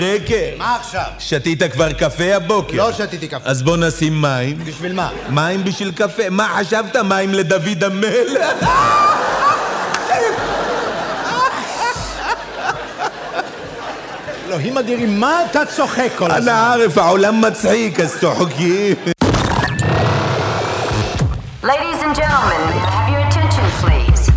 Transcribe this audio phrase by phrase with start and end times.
[0.00, 0.58] קרקר.
[0.58, 1.04] מה עכשיו?
[1.18, 2.76] שתית כבר קפה הבוקר?
[2.76, 3.38] לא שתיתי קפה.
[3.44, 4.58] אז בוא נשים מים.
[4.64, 5.08] בשביל מה?
[5.28, 6.30] מים בשביל קפה.
[6.30, 6.96] מה חשבת?
[6.96, 8.64] מים לדוד המלך?
[14.46, 16.52] אלוהים אדירים, מה אתה צוחק כל הזמן?
[16.52, 18.94] אנא ערף, העולם מצחיק, אז צוחקים.
[21.64, 24.30] Ladies and gentlemen, have your attention please.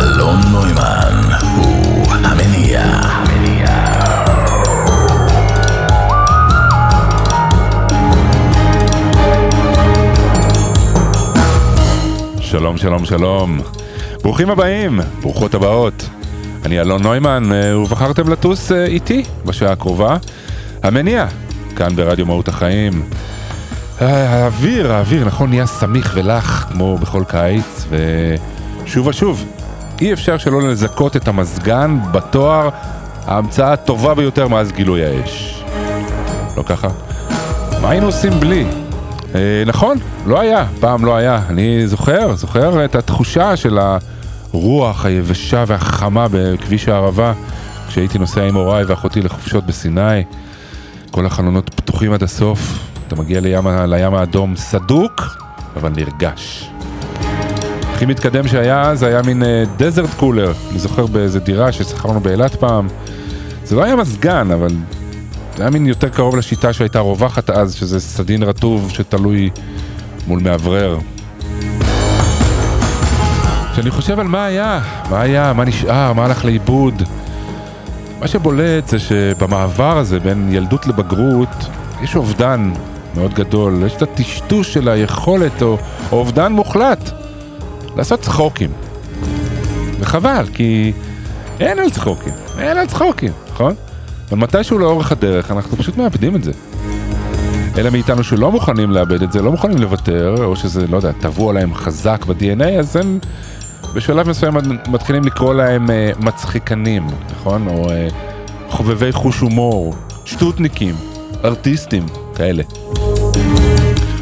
[0.00, 3.15] אלון נוימן הוא המניע.
[12.66, 13.60] שלום, שלום, שלום.
[14.22, 16.08] ברוכים הבאים, ברוכות הבאות.
[16.64, 20.16] אני אלון נוימן, אה, ובחרתם לטוס אה, איתי בשעה הקרובה.
[20.82, 21.26] המניע,
[21.76, 23.02] כאן ברדיו מהות החיים.
[24.02, 27.86] אה, האוויר, האוויר, נכון, נהיה סמיך ולח, כמו בכל קיץ,
[28.84, 29.44] ושוב ושוב,
[30.00, 32.68] אי אפשר שלא לזכות את המזגן בתואר
[33.26, 35.64] ההמצאה הטובה ביותר מאז גילוי האש.
[36.56, 36.88] לא ככה?
[37.82, 38.85] מה היינו עושים בלי?
[39.36, 41.40] אה, נכון, לא היה, פעם לא היה.
[41.48, 47.32] אני זוכר, זוכר את התחושה של הרוח היבשה והחמה בכביש הערבה,
[47.88, 50.24] כשהייתי נוסע עם הוריי ואחותי לחופשות בסיני.
[51.10, 52.78] כל החלונות פתוחים עד הסוף,
[53.08, 55.38] אתה מגיע לים, לים האדום סדוק,
[55.76, 56.70] אבל נרגש.
[57.94, 59.42] הכי מתקדם שהיה אז היה מין
[59.76, 62.88] דזרט קולר, אני זוכר באיזה דירה ששכרנו באילת פעם.
[63.64, 64.68] זה לא היה מזגן, אבל
[65.56, 69.50] זה היה מין יותר קרוב לשיטה שהייתה רווחת אז, שזה סדין רטוב שתלוי
[70.26, 70.98] מול מאוורר.
[73.72, 77.02] כשאני חושב על מה היה, מה היה, מה נשאר, מה הלך לאיבוד,
[78.20, 81.68] מה שבולט זה שבמעבר הזה בין ילדות לבגרות,
[82.02, 82.72] יש אובדן
[83.14, 85.78] מאוד גדול, יש את הטשטוש של היכולת, או,
[86.12, 87.10] או אובדן מוחלט,
[87.96, 88.70] לעשות צחוקים.
[90.00, 90.92] וחבל, כי
[91.60, 93.74] אין על צחוקים, אין על צחוקים, נכון?
[94.28, 96.52] אבל מתישהו לאורך הדרך אנחנו פשוט מאבדים את זה.
[97.78, 101.52] אלה מאיתנו שלא מוכנים לאבד את זה, לא מוכנים לוותר, או שזה, לא יודע, טבוע
[101.52, 103.18] להם חזק ב-DNA, אז הם
[103.94, 104.54] בשלב מסוים
[104.88, 107.68] מתחילים לקרוא להם אה, מצחיקנים, נכון?
[107.68, 108.08] או אה,
[108.68, 109.94] חובבי חוש הומור,
[110.24, 110.94] שטותניקים,
[111.44, 112.62] ארטיסטים, כאלה.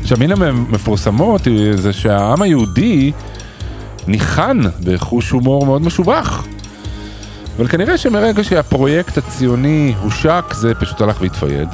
[0.02, 1.40] עכשיו, מן המפורסמות
[1.74, 3.12] זה שהעם היהודי
[4.06, 6.44] ניחן בחוש הומור מאוד משובח.
[7.56, 11.68] אבל כנראה שמרגע שהפרויקט הציוני הושק, זה פשוט הלך והתפייד.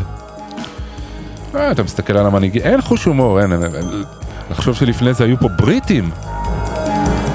[1.54, 4.04] אה, אתה מסתכל על המנהיגים, אין חוש הומור, אין, אין, אין.
[4.50, 6.10] לחשוב שלפני זה היו פה בריטים.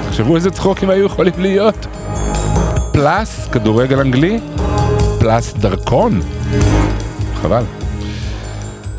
[0.08, 1.86] תחשבו איזה צחוקים היו יכולים להיות.
[2.92, 4.40] פלאס, כדורגל אנגלי,
[5.18, 6.20] פלאס דרכון.
[7.42, 7.64] חבל.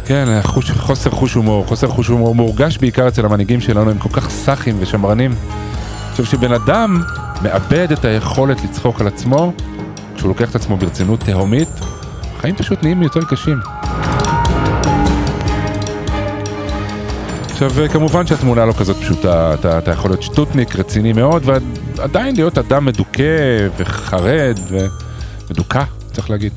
[0.06, 4.10] כן, חוש, חוסר חוש הומור, חוסר חוש הומור מורגש בעיקר אצל המנהיגים שלנו, הם כל
[4.10, 5.36] כך סאחים ושמרנים.
[6.12, 7.02] עכשיו, כשבן אדם
[7.44, 9.54] מאבד את היכולת לצחוק על עצמו,
[10.16, 11.70] כשהוא לוקח את עצמו ברצינות תהומית,
[12.38, 13.58] החיים פשוט נהיים יותר קשים.
[17.52, 22.58] עכשיו, כמובן שהתמונה לא כזאת פשוטה, אתה, אתה יכול להיות שטוטניק רציני מאוד, ועדיין להיות
[22.58, 26.52] אדם מדוכא וחרד ומדוכא, צריך להגיד.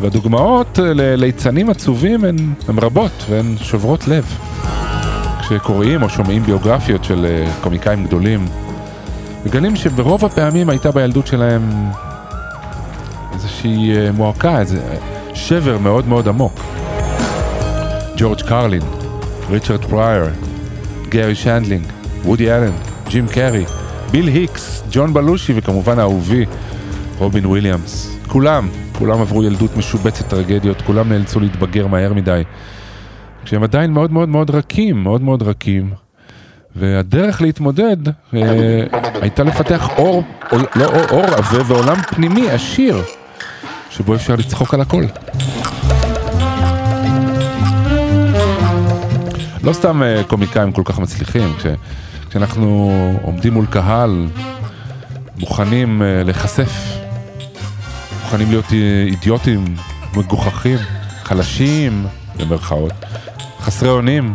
[0.00, 2.36] והדוגמאות לליצנים עצובים הן,
[2.68, 4.38] הן רבות והן שוברות לב.
[5.40, 8.46] כשקוראים או שומעים ביוגרפיות של אה, קומיקאים גדולים,
[9.46, 11.62] מגלים שברוב הפעמים הייתה בילדות שלהם
[13.34, 14.80] איזושהי אה, מועקה, איזה
[15.34, 16.60] שבר מאוד מאוד עמוק.
[18.16, 18.82] ג'ורג' קרלין,
[19.50, 20.24] ריצ'רד פרייר,
[21.08, 21.86] גרי שנדלינג,
[22.24, 22.72] וודי אלן,
[23.08, 23.64] ג'ים קרי,
[24.10, 26.44] ביל היקס, ג'ון בלושי וכמובן אהובי,
[27.18, 28.16] רובין וויליאמס.
[28.28, 32.42] כולם, כולם עברו ילדות משובצת טרגדיות, כולם נאלצו להתבגר מהר מדי.
[33.44, 36.01] כשהם עדיין מאוד מאוד מאוד רכים, מאוד מאוד רכים.
[36.76, 38.12] והדרך להתמודד אה,
[39.20, 40.22] הייתה לפתח אור,
[40.52, 43.02] או, לא אור, אור עבה ועולם פנימי עשיר,
[43.90, 45.04] שבו אפשר לצחוק על הכל.
[49.62, 51.66] לא סתם אה, קומיקאים כל כך מצליחים, כש,
[52.30, 54.26] כשאנחנו עומדים מול קהל,
[55.38, 56.98] מוכנים אה, להיחשף,
[58.22, 58.72] מוכנים להיות
[59.06, 59.64] אידיוטים,
[60.16, 60.78] מגוחכים,
[61.24, 62.06] חלשים,
[62.36, 62.92] במרכאות,
[63.60, 64.34] חסרי אונים.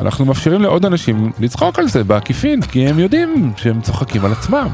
[0.00, 4.68] אנחנו מאפשרים לעוד אנשים לצחוק על זה בעקיפין, כי הם יודעים שהם צוחקים על עצמם.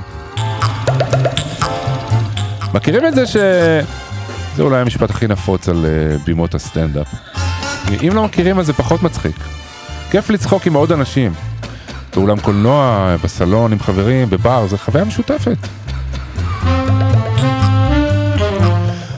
[2.74, 3.36] מכירים את זה ש...
[4.56, 7.06] זה אולי המשפט הכי נפוץ על uh, בימות הסטנדאפ.
[8.02, 9.36] אם לא מכירים אז זה פחות מצחיק.
[10.10, 11.32] כיף לצחוק עם עוד אנשים.
[12.14, 15.56] באולם קולנוע, בסלון עם חברים, בבר, זה חוויה משותפת.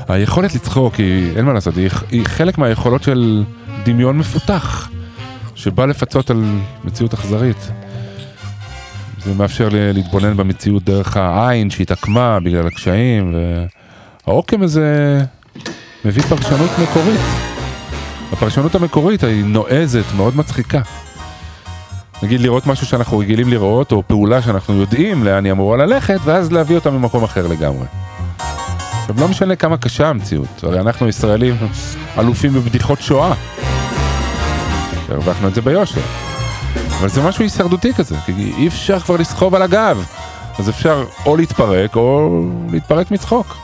[0.08, 3.44] היכולת לצחוק היא, אין מה לעשות, היא, היא חלק מהיכולות של
[3.84, 4.88] דמיון מפותח,
[5.62, 6.44] שבא לפצות על
[6.84, 7.70] מציאות אכזרית.
[9.24, 13.34] זה מאפשר לי להתבונן במציאות דרך העין שהתעקמה בגלל הקשיים,
[14.26, 15.20] העוקם הזה
[16.04, 17.20] מביא פרשנות מקורית.
[18.32, 20.80] הפרשנות המקורית היא נועזת, מאוד מצחיקה.
[22.22, 26.52] נגיד לראות משהו שאנחנו רגילים לראות, או פעולה שאנחנו יודעים לאן היא אמורה ללכת, ואז
[26.52, 27.86] להביא אותה ממקום אחר לגמרי.
[29.00, 31.56] עכשיו לא משנה כמה קשה המציאות, הרי אנחנו ישראלים
[32.18, 33.34] אלופים בבדיחות שואה.
[35.12, 36.00] הרווחנו את זה ביושר.
[36.98, 40.04] אבל זה משהו הישרדותי כזה, כי אי אפשר כבר לסחוב על הגב.
[40.58, 43.56] אז אפשר או להתפרק או להתפרק מצחוק.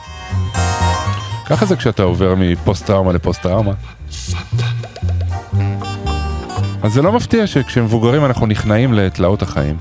[1.45, 3.71] ככה זה כשאתה עובר מפוסט טראומה לפוסט טראומה.
[6.83, 9.77] אז זה לא מפתיע שכשמבוגרים אנחנו נכנעים לתלאות החיים.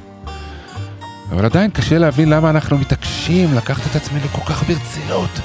[1.31, 5.41] אבל עדיין קשה להבין למה אנחנו מתעקשים לקחת את עצמנו כל כך ברצינות.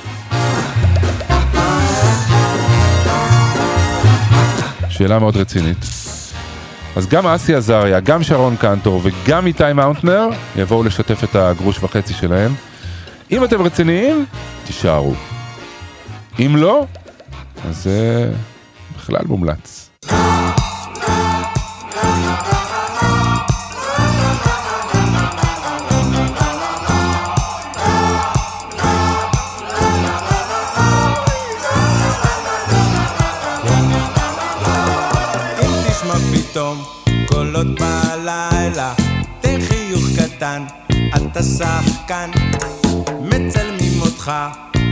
[4.90, 6.03] שאלה מאוד רצינית.
[6.96, 12.14] אז גם אסי עזריה, גם שרון קנטור וגם איתי מאונטנר יבואו לשתף את הגרוש וחצי
[12.14, 12.54] שלהם.
[13.32, 14.26] אם אתם רציניים,
[14.66, 15.14] תישארו.
[16.40, 16.86] אם לא,
[17.70, 18.32] אז זה
[18.98, 19.90] בכלל מומלץ.
[41.44, 42.32] אתה שחקן.
[43.22, 44.32] מצלמים אותך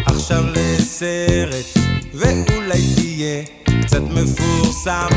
[0.05, 1.77] עכשיו לסרט,
[2.13, 3.43] ואולי תהיה
[3.85, 5.09] קצת מפורסם.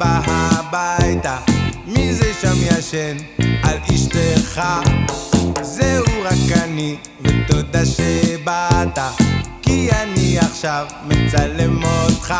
[0.00, 1.36] אתה בא הביתה,
[1.86, 3.16] מי זה שם ישן
[3.62, 4.62] על אשתך?
[5.62, 8.98] זהו רק אני, ותודה שבאת,
[9.62, 12.34] כי אני עכשיו מצלם אותך.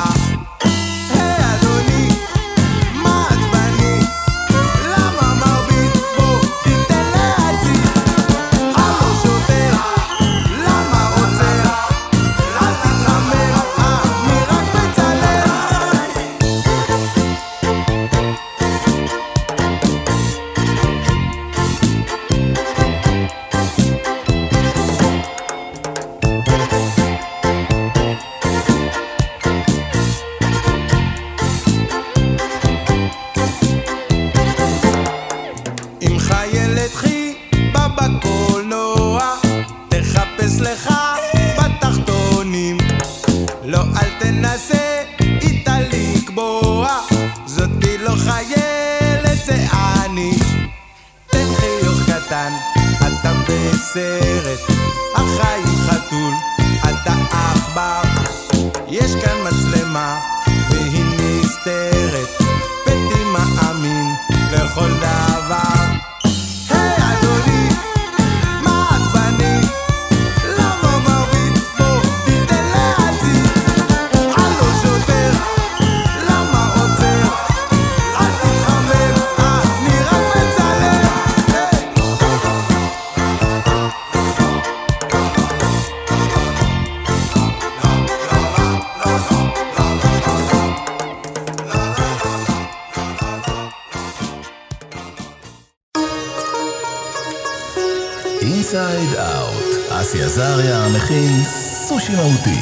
[102.10, 102.60] סושי מהותי.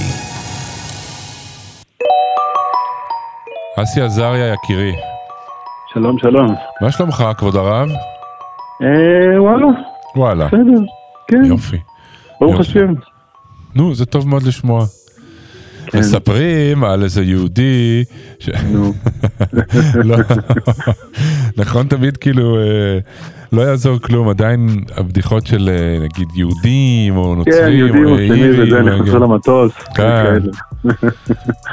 [3.83, 4.93] אסי עזריה יקירי,
[5.95, 6.55] שלום, שלום.
[6.81, 7.88] מה שלומך כבוד הרב?
[8.83, 9.67] אה, וואלה,
[10.17, 10.81] וואלה, בסדר,
[11.28, 11.76] כן, יופי.
[12.40, 12.61] ברוך.
[12.61, 12.95] השם.
[13.75, 14.85] נו, זה טוב מאוד לשמוע.
[15.90, 15.99] כן.
[15.99, 18.04] מספרים על איזה יהודי.
[20.04, 20.16] לא,
[21.57, 22.99] נכון תמיד כאילו, אה,
[23.52, 28.50] לא יעזור כלום, עדיין הבדיחות של אה, נגיד יהודים או כן, נוצרים יהודים או מוסלמים
[28.62, 29.18] וזה, נכנסו כן.
[29.23, 29.73] למטוס.
[29.95, 30.35] כן.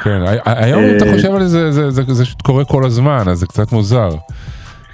[0.03, 4.09] כן, היום אה, אתה חושב על זה, זה- קורה כל הזמן, אז זה קצת מוזר.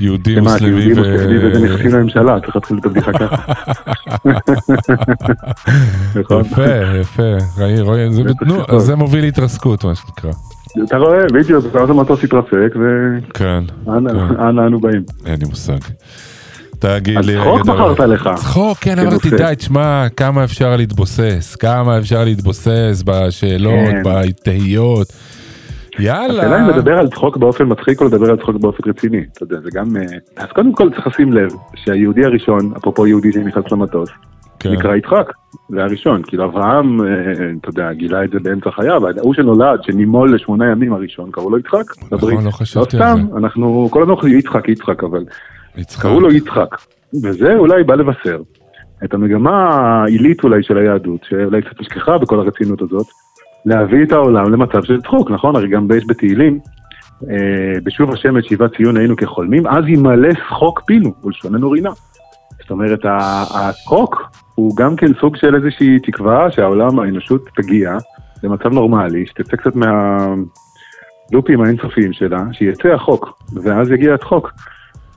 [0.01, 0.99] יהודי מוסלמי ו...
[0.99, 3.53] מוסלמים וזה נכנסים לממשלה, צריך להתחיל את הבדיחה ככה.
[6.19, 6.41] נכון?
[6.41, 8.23] יפה, יפה, ראי, זה-.
[8.67, 10.31] אז מוביל להתרסקות, מה שנקרא.
[10.83, 12.73] אתה רואה, בדיוק, ואז המטוס התרסק,
[13.33, 14.35] כן, ואנה כן.
[14.39, 15.03] אנה אנו באים.
[15.25, 15.77] אין לי מושג.
[16.79, 17.93] תגיד אז לי צחוק רגע דבר.
[17.93, 18.29] בחרת לך.
[18.35, 19.09] צחוק, כן, כנושא.
[19.09, 24.03] אמרתי, די, תשמע, כמה אפשר להתבוסס, כמה אפשר להתבוסס בשאלות, כן.
[25.93, 26.29] בתהיות.
[26.29, 26.77] השאלה אם יאללה.
[26.77, 29.97] לדבר על צחוק באופן מצחיק או לדבר על צחוק באופן רציני, אתה יודע, זה גם...
[29.97, 30.03] אה,
[30.37, 34.09] אז קודם כל צריך לשים לב שהיהודי הראשון, אפרופו יהודי שנכנס למטוס,
[34.59, 35.31] כן, נקרא יצחק,
[35.69, 37.07] זה הראשון, כאילו אברהם, אה,
[37.61, 41.57] אתה יודע, גילה את זה באמצע חייו, ההוא שנולד, שנימול לשמונה ימים הראשון, קראו לו
[41.57, 41.83] יצחק.
[42.11, 45.25] נכון, לא חשבתי לא על סתם, אנחנו כל הזמן חושבים יצחק, יצחק, אבל
[45.77, 46.01] יצחק.
[46.01, 46.75] קראו לו יצחק,
[47.23, 48.41] וזה אולי בא לבשר
[49.03, 53.07] את המגמה העילית אולי של היהדות, שאולי קצת נשכחה בכל הרצינות הזאת,
[53.65, 55.55] להביא את העולם למצב של צחוק, נכון?
[55.55, 56.59] הרי גם יש בתהילים,
[57.29, 61.89] אה, בשוב השם את שיבת ציון היינו כחולמים, אז ימלא שחוק פינו ולשוננו רינה.
[62.61, 67.97] זאת אומרת, הצחוק הוא גם כן סוג של איזושהי תקווה שהעולם, האנושות תגיע
[68.43, 74.51] למצב נורמלי, שתצא קצת מהלופים האינסופיים שלה, שיצא החוק, ואז יגיע הצחוק.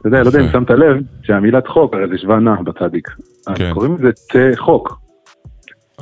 [0.01, 0.49] אתה יודע, לא יודע אם.
[0.53, 3.09] שמת לב שהמילה צחוק, הרי זה שווה נע בצדיק.
[3.47, 3.71] אז כן.
[3.75, 5.04] קוראים לזה צחוק.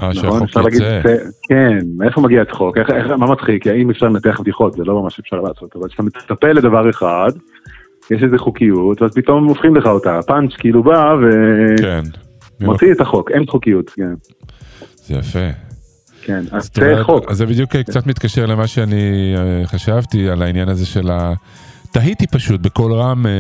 [0.02, 0.42] אה, נכון?
[0.42, 0.82] אפשר להגיד,
[1.42, 2.78] כן, מאיפה מגיע הצחוק?
[2.78, 3.66] איך, איך, מה מצחיק?
[3.66, 4.72] האם אפשר לנתח בדיחות?
[4.72, 7.30] זה לא ממש אפשר לעשות, אבל כשאתה מצפה לדבר אחד,
[8.11, 10.18] יש איזה חוקיות, ואז פתאום הופכים לך אותה.
[10.18, 11.14] הפאנץ' כאילו בא
[11.78, 12.02] כן.
[12.61, 14.14] ומוציא את החוק, אין חוקיות, כן.
[14.96, 15.49] זה יפה.
[16.22, 17.30] כן, אז צא חוק.
[17.30, 21.32] אז זה בדיוק קצת מתקשר למה שאני אה, חשבתי על העניין הזה של ה...
[21.92, 23.32] תהיתי פשוט בקול רם אה,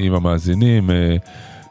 [0.00, 1.16] עם המאזינים, אה,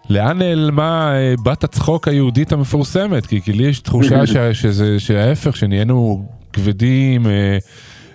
[0.10, 3.26] לאן נעלמה אה, בת הצחוק היהודית המפורסמת?
[3.26, 7.58] כי, כי לי יש תחושה שה, שזה, שההפך, שנהיינו כבדים, אה,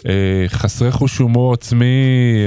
[0.08, 1.94] אה, חסרי חוש הומור עצמי,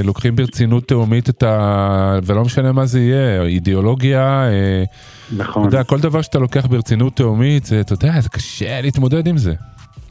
[0.04, 2.20] לוקחים ברצינות תהומית את ה...
[2.24, 7.16] ולא משנה מה זה יהיה, אידיאולוגיה, אה, אתה נכון, יודע, כל דבר שאתה לוקח ברצינות
[7.16, 9.54] תהומית, זה, אתה יודע, זה קשה להתמודד עם זה.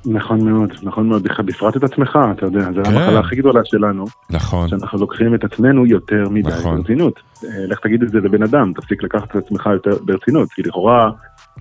[0.06, 2.90] נכון מאוד, נכון מאוד, בפרט את עצמך, אתה יודע, זו כן.
[2.94, 4.68] המחלה הכי גדולה שלנו, נכון.
[4.68, 6.76] שאנחנו לוקחים את עצמנו יותר מדי נכון.
[6.76, 7.21] ברצינות.
[7.44, 11.11] אה, לך תגיד את זה לבן אדם, תפסיק לקחת את עצמך יותר ברצינות, כי לכאורה,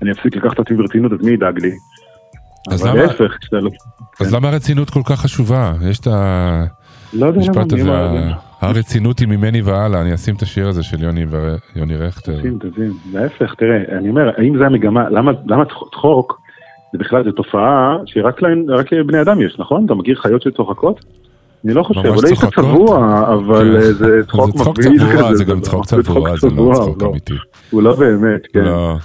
[0.02, 1.72] אני אפסיק לקחת את עצמי ברצינות, אז מי ידאג לי?
[2.72, 3.70] אז למה- להפך, כשאתה לא...
[4.22, 5.74] אז למה הרצינות כל כך חשובה?
[5.90, 6.14] יש את לא
[7.26, 7.92] יודע למה, המשפט הזה?
[7.94, 12.38] ה- הרצינות היא ממני והלאה, אני אשים את השיר הזה של יוני ו- יוני רכטר.
[12.40, 12.92] תשים, תשים.
[13.14, 16.41] להפך, תראה, אני אומר, האם זה המגמה, למה, למה צחוק,
[16.92, 19.86] זה בכלל, זו תופעה שרק להן, רק בני אדם יש, נכון?
[19.86, 21.06] אתה מכיר חיות שצוחקות?
[21.66, 22.54] אני לא חושב, אולי צוחקות.
[22.54, 23.86] צבוע, אבל כן.
[23.86, 27.10] אה, זה צחוק זה צחוק צבוע, כזה, זה גם צחוק צבוע, זה לא צחוק לא.
[27.10, 27.34] אמיתי.
[27.70, 28.60] הוא לא באמת, כן.
[28.60, 28.96] לא.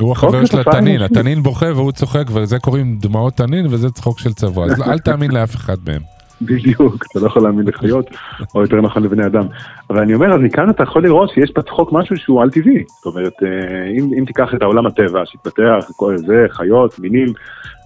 [0.00, 1.02] הוא החבר זה של התנין.
[1.02, 5.30] התנין בוכה והוא צוחק, וזה קוראים דמעות תנין וזה צחוק של צבוע, אז אל תאמין
[5.30, 6.15] לאף אחד מהם.
[6.42, 8.10] בדיוק, אתה לא יכול להאמין לחיות,
[8.54, 9.44] או יותר נכון לבני אדם.
[9.90, 12.84] אבל אני אומר, אז מכאן אתה יכול לראות שיש בצחוק משהו שהוא על טבעי.
[12.86, 17.28] זאת אומרת, אה, אם, אם תיקח את העולם הטבע שהתפתח, כל זה, חיות, מינים,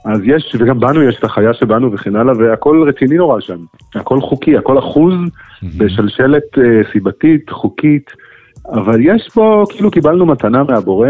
[0.05, 3.59] אז יש, וגם בנו יש את החיה שבנו וכן הלאה, והכל רציני נורא שם.
[3.95, 5.15] הכל חוקי, הכל אחוז
[5.63, 8.11] בשלשלת אה, סיבתית, חוקית,
[8.73, 11.09] אבל יש פה, כאילו קיבלנו מתנה מהבורא,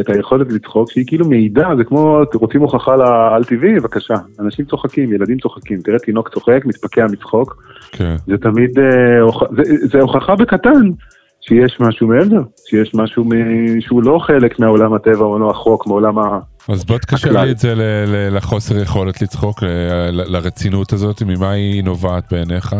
[0.00, 4.14] את היכולת לצחוק, שהיא כאילו מעידה, זה כמו, רוצים הוכחה לעל טבעי, בבקשה.
[4.40, 7.62] אנשים צוחקים, ילדים צוחקים, תראה תינוק צוחק, מתפקע מצחוק,
[7.92, 8.16] כן.
[8.26, 10.90] זה תמיד, אה, זה, זה הוכחה בקטן
[11.40, 13.30] שיש משהו מעבר, שיש משהו מ...
[13.80, 16.38] שהוא לא חלק מהעולם הטבע או לא החוק, מעולם ה...
[16.68, 17.42] אז בוא תקשר.
[17.42, 17.74] לי את זה
[18.30, 19.62] לחוסר יכולת לצחוק,
[20.12, 22.76] לרצינות הזאת, ממה היא נובעת בעיניך?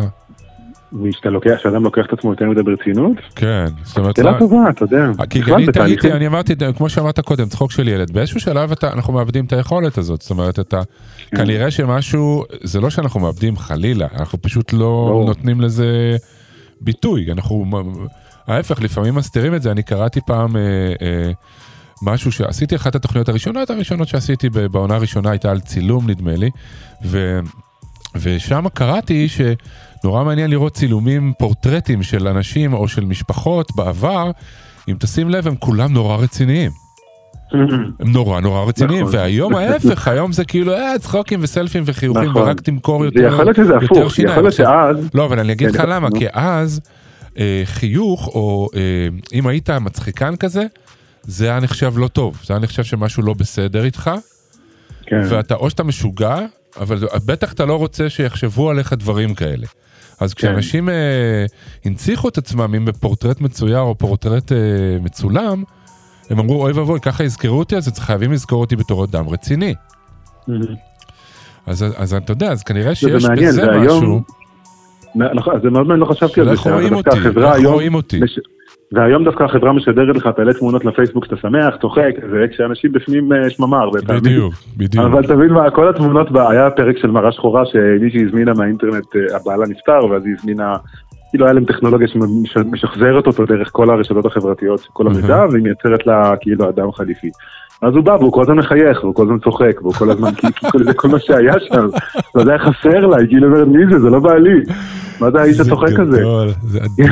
[1.13, 3.17] שאתה לוקח, שאדם לוקח את עצמו יותר מדי ברצינות?
[3.35, 5.07] כן, זאת אומרת, שאלה לא- טובה, אתה יודע.
[5.31, 8.93] כי בכלל אני טעיתי, אני אמרתי, כמו שאמרת קודם, צחוק של ילד, באיזשהו שלב אתה,
[8.93, 10.83] אנחנו מאבדים את היכולת הזאת, זאת אומרת, אתה,
[11.31, 11.37] כן.
[11.37, 15.27] כנראה שמשהו, זה לא שאנחנו מאבדים חלילה, אנחנו פשוט לא ברור.
[15.27, 16.17] נותנים לזה
[16.81, 17.67] ביטוי, אנחנו,
[18.47, 20.63] ההפך, לפעמים מסתירים את זה, אני קראתי פעם אה,
[21.03, 21.31] אה,
[22.03, 26.51] משהו שעשיתי, אחת התוכניות הראשונות, הראשונות שעשיתי בעונה הראשונה הייתה על צילום, נדמה לי,
[27.05, 27.41] ו,
[28.15, 34.31] ושם קראתי שנורא מעניין לראות צילומים, פורטרטים של אנשים או של משפחות בעבר,
[34.89, 36.71] אם תשים לב, הם כולם נורא רציניים.
[38.01, 39.19] הם נורא נורא רציניים, נכון.
[39.19, 42.43] והיום ההפך, היום זה כאילו, אה, צחוקים וסלפים וחיוכים, נכון.
[42.43, 44.33] ורק תמכור זה יותר יכול להיות שזה הפוך, שיניים.
[44.33, 44.97] יכול להיות שאז...
[45.15, 46.09] לא, אבל אני אגיד לך כן, למה.
[46.19, 46.81] כי אז
[47.39, 48.81] אה, חיוך, או אה,
[49.33, 50.67] אם היית מצחיקן כזה,
[51.23, 54.11] זה היה נחשב לא טוב, זה היה נחשב שמשהו לא בסדר איתך,
[55.07, 55.23] כן.
[55.29, 56.39] ואתה או שאתה משוגע,
[56.81, 59.67] אבל בטח אתה לא רוצה שיחשבו עליך דברים כאלה.
[60.21, 60.49] אז כן.
[60.49, 60.95] כשאנשים אה,
[61.85, 64.57] הנציחו את עצמם, אם בפורטרט מצויר או פורטרט אה,
[65.01, 65.63] מצולם,
[66.31, 69.75] הם אמרו, אוי ואבוי, ככה יזכרו אותי, אז חייבים לזכור אותי בתור אדם רציני.
[71.67, 74.23] אז, אז אתה יודע, אז כנראה שיש מעניין, בזה והיום- משהו.
[75.35, 76.57] נכון, זה מאוד מעניין, לא חשבתי על זה.
[76.57, 77.11] שדווקא רואים אותי?
[77.55, 78.21] היום רואים אותי?
[78.21, 78.39] מש-
[78.93, 83.51] והיום דווקא החברה משדרת לך, תעלה תמונות לפייסבוק שאתה שמח, צוחק, זה כשאנשים בפנים אה,
[83.51, 84.23] שממה הרבה פעמים.
[84.23, 85.05] בדיוק, בדיוק.
[85.05, 89.37] אבל תבין מה, כל התמונות, בה- היה פרק של מראה שחורה שמישהי הזמינה מהאינטרנט, אה,
[89.37, 90.77] הבעלה נפטר, ואז היא הזמינה,
[91.31, 92.09] כאילו היה להם טכנולוגיה
[92.45, 97.31] שמשחזרת אותו דרך כל הרשתות החברתיות, כל המידע, והיא מייצרת לה כאילו אדם חליפי.
[97.83, 100.31] אז הוא בא והוא כל הזמן מחייך, והוא כל הזמן צוחק, והוא כל הזמן,
[100.73, 101.87] כל- זה כל מה שהיה שם,
[102.31, 104.01] אתה יודע, חסר לה, היא כאילו אומרת, מי זה?
[104.01, 104.61] זה לא בעלי.
[105.21, 106.19] מה זה האיש הצוחק הזה?
[106.21, 107.07] גדול, זה אדיר.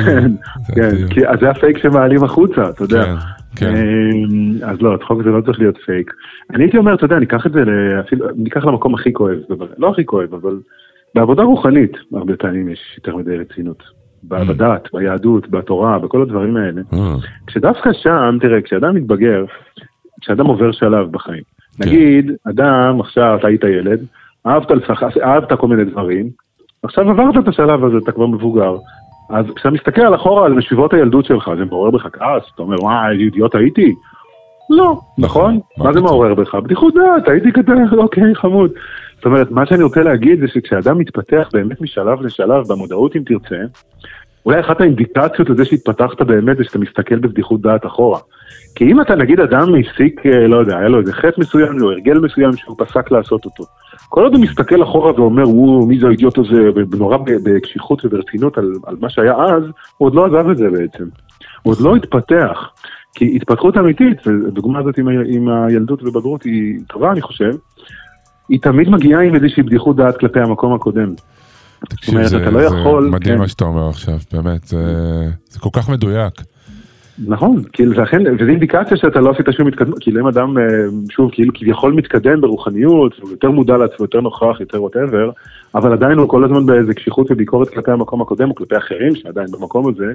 [0.74, 3.04] כן, זה כן, אז זה הפייק שמעלים החוצה, אתה יודע.
[3.04, 3.14] כן,
[3.56, 3.76] כן.
[3.76, 6.10] אמ, אז לא, הצחוק הזה לא צריך להיות פייק.
[6.54, 7.60] אני הייתי אומר, אתה יודע, ניקח את זה,
[8.06, 9.36] אפילו, ניקח למקום הכי כואב,
[9.78, 10.56] לא הכי כואב, אבל
[11.14, 13.82] בעבודה רוחנית, הרבה פעמים יש יותר מדי רצינות.
[14.48, 16.80] בדת, ביהדות, בתורה, בכל הדברים האלה.
[16.92, 17.14] אה,
[17.46, 19.44] כשדווקא שם, תראה, כשאדם מתבגר,
[20.20, 21.88] כשאדם עובר שלב בחיים, כן.
[21.88, 24.00] נגיד, אדם, עכשיו אתה היית ילד,
[24.46, 25.02] אהבת, לשח...
[25.22, 26.30] אהבת כל מיני דברים,
[26.82, 28.76] עכשיו עברת את השלב הזה, אתה כבר מבוגר.
[29.30, 32.76] אז כשאתה מסתכל על אחורה על משיבות הילדות שלך, זה מעורר בך כעס, אתה אומר,
[32.82, 33.94] וואי, איזה אידיוט הייתי?
[34.70, 35.60] לא, נכון?
[35.78, 36.00] מה מה זה?
[36.00, 36.54] מעורר בך?
[36.54, 38.70] בדיחות דעת, הייתי קטן, אוקיי, חמוד.
[39.16, 43.56] זאת אומרת, מה שאני רוצה להגיד זה שכשאדם מתפתח באמת משלב לשלב, במודעות אם תרצה,
[44.46, 48.18] אולי אחת האינדיקציות לזה שהתפתחת באמת זה שאתה מסתכל בבדיחות דעת אחורה.
[48.76, 51.90] כי אם אתה נגיד אדם הסיק, אה, לא יודע, היה לו איזה חטא מסוים או
[51.90, 53.64] הרגל מסוים שהוא פסק לעשות אותו.
[54.08, 56.62] כל עוד הוא מסתכל אחורה ואומר, וואו, מי זה האידיוט הזה,
[56.98, 59.62] נורא בקשיחות וברצינות על, על מה שהיה אז,
[59.96, 61.04] הוא עוד לא עזב את זה בעצם.
[61.62, 62.58] הוא עוד לא התפתח.
[63.14, 67.50] כי התפתחות אמיתית, והדוגמה הזאת עם, ה- עם הילדות ובגרות היא טובה, אני חושב,
[68.48, 71.08] היא תמיד מגיעה עם איזושהי בדיחות דעת כלפי המקום הקודם.
[71.88, 73.40] תקשיב, אומרת, זה אתה לא זה יכול- מדהים כן.
[73.40, 76.34] מה שאתה אומר עכשיו, באמת, זה- זה כל כך מדויק.
[77.28, 80.64] נכון, כאילו, ולכן, וזו אינדיקציה שאתה לא עשית שום התקדמות, כאילו אם אדם, אה,
[81.10, 85.30] שוב, כאילו כביכול מתקדם ברוחניות, הוא יותר מודע לעצמו, יותר נוכח, יותר whatever,
[85.74, 89.46] אבל עדיין הוא כל הזמן באיזה קשיחות וביקורת כלפי המקום הקודם, או כלפי אחרים שעדיין
[89.50, 90.12] במקום הזה,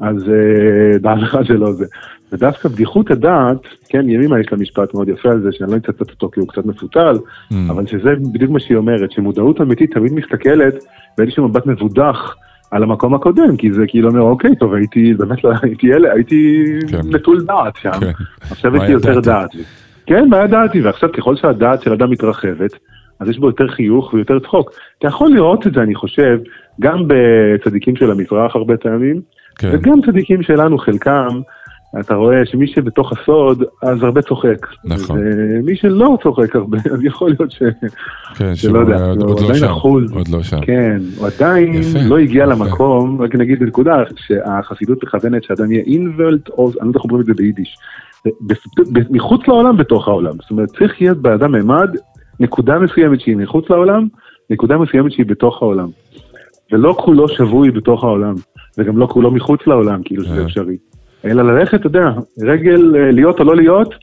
[0.00, 1.86] אז אה, דע לך שלא זה.
[2.32, 6.00] ודווקא בדיחות הדעת, כן, ימימה יש לה משפט מאוד יפה על זה, שאני לא אצטט
[6.00, 7.16] אותו כי הוא קצת מפותל,
[7.52, 7.54] אממ.
[7.70, 10.74] אבל שזה בדיוק מה שהיא אומרת, שמודעות אמיתית תמיד מסתכלת
[11.18, 12.36] באיזשהו מבט מבודח
[12.72, 16.64] על המקום הקודם, כי זה כאילו אומר, אוקיי, טוב, הייתי, באמת לא, הייתי ילד, הייתי
[16.90, 17.00] כן.
[17.04, 18.12] נטול דעת שם, כן.
[18.50, 19.58] עכשיו יש לי יותר ידעתי?
[19.58, 19.66] דעת.
[20.06, 22.70] כן, מה ידעתי, ועכשיו ככל שהדעת של אדם מתרחבת,
[23.20, 24.70] אז יש בו יותר חיוך ויותר צחוק.
[24.98, 26.38] אתה יכול לראות את זה, אני חושב,
[26.80, 29.20] גם בצדיקים של המזרח הרבה פעמים,
[29.58, 29.70] כן.
[29.72, 31.40] וגם צדיקים שלנו, חלקם,
[32.00, 34.66] אתה רואה שמי שבתוך הסוד, אז הרבה צוחק.
[34.84, 35.18] נכון.
[35.22, 37.62] ומי שלא צוחק הרבה, אז יכול להיות ש...
[38.34, 40.12] כן, שלא יודע, עוד- עוד לא עדיין שם, אחוז.
[40.12, 40.60] עוד לא שם.
[40.60, 42.52] כן, הוא עדיין יפה, לא הגיע יפה.
[42.54, 47.20] למקום, רק נגיד בנקודה, שהחסידות מכוונת שאדם יהיה אינוולט, או אני לא יודע איך אומרים
[47.20, 47.76] את זה ביידיש,
[49.10, 50.32] מחוץ לעולם, בתוך העולם.
[50.40, 51.90] זאת אומרת, צריך להיות באדם ממד,
[52.40, 54.06] נקודה מסוימת שהיא מחוץ לעולם,
[54.50, 55.88] נקודה מסוימת שהיא בתוך העולם.
[56.72, 58.34] ולא כולו שבוי בתוך העולם,
[58.78, 60.42] וגם לא כולו מחוץ לעולם, כאילו שזה אה.
[60.44, 60.76] אפשרי.
[61.24, 62.04] אלא ללכת, אתה יודע,
[62.38, 63.94] רגל אה, להיות או לא להיות,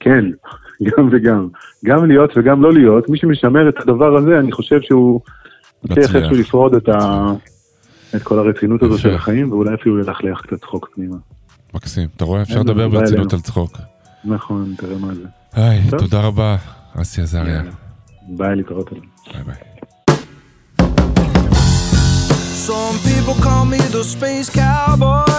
[0.00, 0.24] כן,
[0.88, 1.48] גם וגם.
[1.84, 5.20] גם להיות וגם לא להיות, מי שמשמר את הדבר הזה, אני חושב שהוא
[5.84, 6.16] מצליח.
[6.16, 7.32] איכשהו לפרוד את, ה...
[8.16, 8.98] את כל הרצינות הזו.
[8.98, 11.16] של החיים, ואולי אפילו ילכלך קצת צחוק פנימה.
[11.74, 12.08] מקסים.
[12.16, 13.32] אתה רואה, אפשר לדבר ברצינות.
[13.32, 13.78] על צחוק.
[14.24, 15.24] נכון, תראה מה זה.
[15.52, 15.80] היי.
[15.98, 16.56] תודה רבה,
[16.94, 17.62] אסי עזריה.
[18.28, 19.02] ביי, להתראות עליו.
[19.32, 19.54] ביי ביי.
[22.66, 25.38] Some people call me the space cowboy.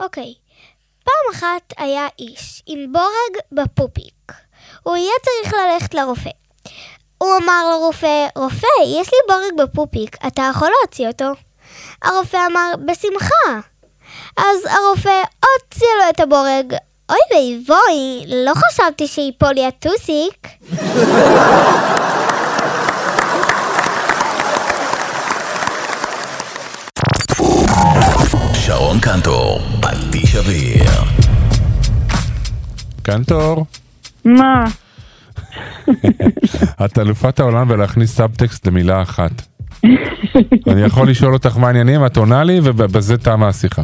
[0.00, 0.34] אוקיי,
[1.04, 4.32] פעם אחת היה איש עם בורג בפופיק.
[4.82, 6.30] הוא היה צריך ללכת לרופא.
[7.18, 11.32] הוא אמר לרופא, רופא, יש לי בורג בפופיק, אתה יכול להוציא אותו?
[12.02, 13.60] הרופא אמר, בשמחה.
[14.36, 16.74] אז הרופא הוציא לו את הבורג.
[17.08, 20.46] אוי ואבוי, לא חשבתי שיפול לי הטוסיק.
[28.94, 30.84] שרון קנטור, פטיש אוויר.
[33.02, 33.66] קנטור,
[34.24, 34.64] מה?
[36.84, 39.42] את אלופת העולם בלהכניס סאבטקסט למילה אחת.
[40.68, 43.82] אני יכול לשאול אותך מה העניינים, את עונה לי, ובזה תמה השיחה.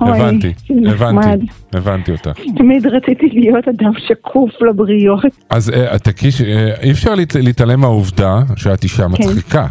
[0.00, 0.52] הבנתי.
[0.86, 2.30] הבנתי, הבנתי אותך.
[2.56, 5.20] תמיד רציתי להיות אדם שקוף לבריות.
[5.50, 9.66] אז אה, תקיש, אה, אי אפשר להת- להתעלם מהעובדה שאת אישה מצחיקה.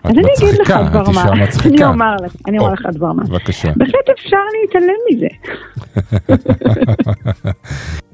[0.00, 0.06] את.
[0.06, 1.32] אז אני אגיד לך מצחיקה, דבר את אישה מה.
[1.32, 1.88] אני מצחיקה.
[1.88, 3.22] אומר לך, אני אומר או, לך דבר מה.
[3.24, 3.72] בבקשה.
[3.76, 5.26] בהחלט אפשר להתעלם מזה.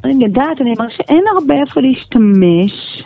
[0.05, 3.03] אני יודעת, אני אומר שאין הרבה איפה להשתמש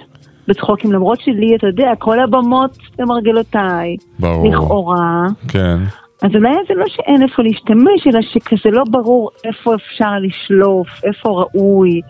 [0.49, 4.49] בצחוקים, למרות שלי, אתה יודע, כל הבמות למרגלותיי, ברור.
[4.49, 5.27] לכאורה.
[5.49, 5.77] כן.
[6.23, 11.29] אז אולי זה לא שאין איפה להשתמש, אלא שכזה לא ברור איפה אפשר לשלוף, איפה
[11.29, 12.01] ראוי.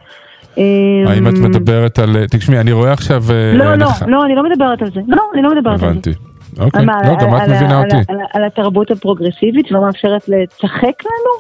[1.07, 2.17] האם את מדברת על...
[2.31, 3.23] תשמעי, אני רואה עכשיו...
[3.31, 5.01] אה, לא, לא, לא, אני לא מדברת על זה.
[5.09, 5.87] לא, אני לא מדברת על זה.
[5.87, 6.11] הבנתי.
[6.59, 7.97] אוקיי, מה, לא, גם על- את על- מבינה על- אותי.
[8.13, 11.33] על- על התרבות הפרוגרסיבית שלא מאפשרת לצחק לנו?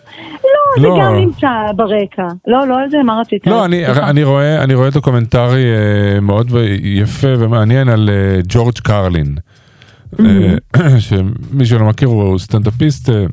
[0.44, 0.94] לא, לא.
[0.94, 2.27] זה גם נמצא ברקע.
[2.46, 3.46] לא, לא על זה, מה רצית?
[3.46, 3.87] לא, אני.
[3.87, 6.51] אני, רואה, אני רואה דוקומנטרי אה, מאוד
[6.83, 9.35] יפה ומעניין על אה, ג'ורג' קרלין.
[10.20, 10.55] אה,
[10.99, 13.25] שמי שלא מכיר הוא סטנדאפיסט אה,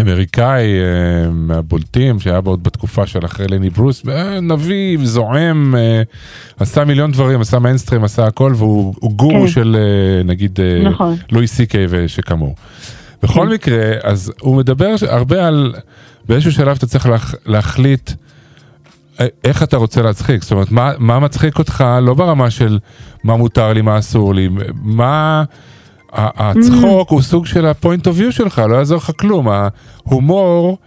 [0.00, 6.02] אמריקאי אה, מהבולטים שהיה עוד בתקופה של אחרי לני ברוס, אה, נביא, זועם, אה,
[6.58, 9.48] עשה מיליון דברים, עשה מיינסטרים, עשה הכל והוא הוא גורו כן.
[9.48, 9.76] של
[10.24, 11.16] נגיד נכון.
[11.32, 12.54] לואי סי קיי ושכמוהו.
[13.22, 13.52] בכל כן.
[13.52, 15.74] מקרה, אז הוא מדבר הרבה על,
[16.28, 18.10] באיזשהו שלב אתה צריך להח, להחליט
[19.44, 22.78] איך אתה רוצה להצחיק, זאת אומרת, מה, מה מצחיק אותך, לא ברמה של
[23.24, 24.48] מה מותר לי, מה אסור לי,
[24.82, 25.44] מה...
[26.12, 29.48] הצחוק הוא סוג של ה-point of view שלך, לא יעזור לך כלום.
[29.48, 30.78] ההומור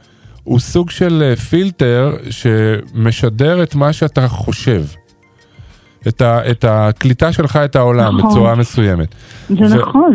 [0.43, 4.83] הוא סוג של אה, פילטר שמשדר את מה שאתה חושב.
[6.07, 8.29] את, ה, את הקליטה שלך את העולם נכון.
[8.31, 9.15] בצורה מסוימת.
[9.49, 10.11] זה ו- נכון.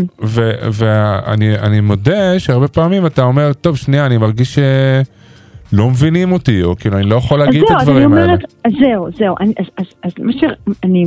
[0.72, 6.76] ואני אני מודה שהרבה פעמים אתה אומר, טוב, שנייה, אני מרגיש שלא מבינים אותי, או
[6.76, 8.24] כאילו, אני לא יכול להגיד את אז אני הדברים האלה.
[8.24, 10.44] אומרת, אז זהו, זהו, אני- אז- אז- אז מה ש...
[10.84, 11.04] אני-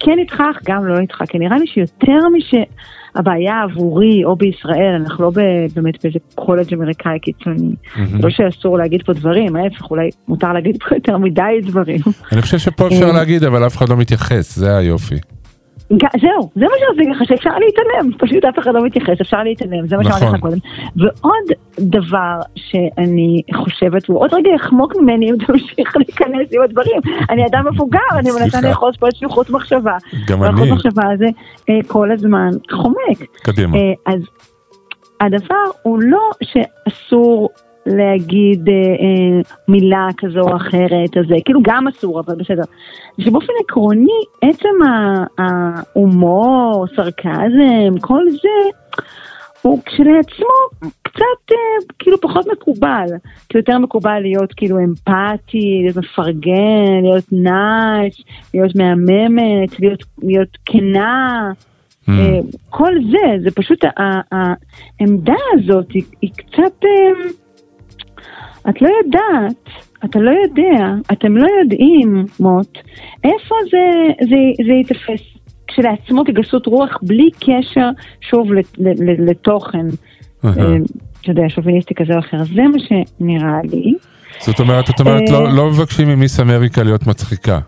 [0.00, 0.36] כן איתך,
[0.68, 2.18] גם לא איתך, כי נראה לי שיותר
[3.18, 5.30] משהבעיה עבורי, או בישראל, אנחנו לא
[5.74, 7.74] באמת באיזה קולג' אמריקאי קיצוני.
[8.22, 12.00] לא שאסור להגיד פה דברים, ההפך, אולי מותר להגיד פה יותר מדי דברים.
[12.32, 13.12] אני חושב שפה אפשר אה.
[13.12, 15.16] להגיד, אבל אף אחד לא מתייחס, זה היופי.
[15.90, 19.96] זהו, זה מה שרציתי לך, שאפשר להתעלם, פשוט אף אחד לא מתייחס, אפשר להתעלם, זה
[19.96, 20.34] מה שאמרתי נכון.
[20.34, 20.58] לך קודם.
[20.96, 27.00] ועוד דבר שאני חושבת, הוא עוד רגע יחמוק ממני אם תמשיך להיכנס עם הדברים.
[27.30, 28.60] אני אדם מבוגר, אני מנסה.
[28.60, 29.96] לאחוז פה איזשהו חוט מחשבה.
[30.26, 30.72] גם והחוט אני.
[30.72, 31.26] מחשבה הזה
[31.68, 33.36] אה, כל הזמן חומק.
[33.42, 33.76] קדימה.
[33.76, 34.20] אה, אז
[35.20, 37.48] הדבר הוא לא שאסור
[37.96, 42.62] להגיד אה, אה, מילה כזו או אחרת, אז זה כאילו גם אסור, אבל בסדר.
[43.20, 44.74] שבאופן עקרוני, עצם
[45.38, 48.70] ההומור, סרקזם, כל זה,
[49.62, 51.56] הוא כשלעצמו קצת אה,
[51.98, 53.06] כאילו פחות מקובל.
[53.48, 58.14] כי יותר מקובל להיות כאילו אמפתי, להיות מפרגן, להיות נייס,
[58.54, 61.52] להיות מהממת, להיות, להיות כנה.
[62.08, 62.10] Mm.
[62.10, 63.84] אה, כל זה, זה פשוט,
[65.00, 67.30] העמדה הזאת היא, היא קצת, אה,
[68.68, 69.56] את לא יודעת,
[70.04, 72.78] אתה לא יודע, אתם לא יודעים, מוט,
[73.24, 75.20] איפה זה, זה, זה ייתפס
[75.66, 77.88] כשלעצמו כגסות רוח בלי קשר,
[78.20, 78.48] שוב,
[79.18, 79.86] לתוכן.
[80.44, 80.50] אה,
[81.20, 83.94] אתה יודע, שוביניסטי כזה או אחר, זה מה שנראה לי.
[84.40, 87.58] זאת אומרת, את אומרת, אה, לא- לא מבקשים ממיס אמריקה להיות מצחיקה.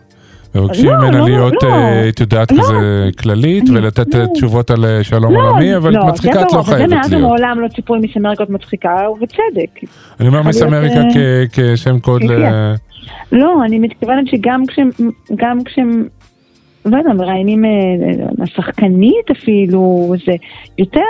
[0.55, 1.69] מבקשים לא, ממנה לא, להיות, לא.
[1.69, 2.63] אה, את יודעת, לא.
[2.63, 4.21] כזה כללית, אני- ולתת לא.
[4.21, 6.77] אה, תשובות על אה, שלום לא, עולמי, אבל לא, מצחיקה זה את לא ברור, וזה
[6.77, 7.25] חייבת מאז להיות.
[7.25, 9.91] ומעולם לא ציפו עם מיס אמריקות מצחיקה, ובצדק.
[10.21, 11.01] אני אומר מיס להיות, אמריקה
[11.53, 12.29] כשם קוד ל...
[12.29, 12.53] כן.
[13.33, 14.91] לא, אני מתכוונת שגם כשהם,
[15.35, 16.07] גם כשהם,
[16.85, 17.71] לא יודע, מראיינים אה,
[18.41, 20.33] אה, שחקנית אפילו, זה
[20.79, 21.01] יותר,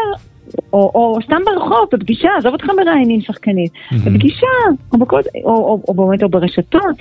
[0.72, 4.46] או, או סתם ברחוב, בפגישה, עזוב אותך מראיינים שחקנית, בפגישה,
[4.92, 6.96] או, בכל, או, או, או באמת, או ברשתות,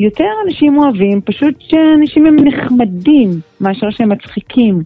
[0.00, 4.82] יותר אנשים אוהבים, פשוט שאנשים הם נחמדים, מאשר שהם מצחיקים.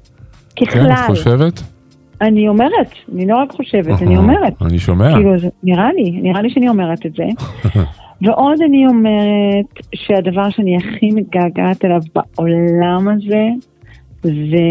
[0.56, 1.62] כן, ככלל, את חושבת?
[2.20, 4.62] אני אומרת, אני לא רק חושבת, אני אהה, אומרת.
[4.62, 5.12] אני שומע.
[5.14, 7.24] כאילו, זה, נראה לי, נראה לי שאני אומרת את זה.
[8.22, 13.48] ועוד אני אומרת שהדבר שאני הכי מתגעגעת אליו בעולם הזה,
[14.22, 14.66] זה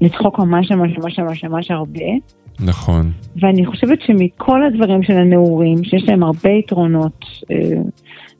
[0.00, 2.04] לצחוק ממש ממש ממש ממש ממש הרבה.
[2.60, 3.10] נכון.
[3.36, 7.56] ואני חושבת שמכל הדברים של הנעורים, שיש להם הרבה יתרונות, אה,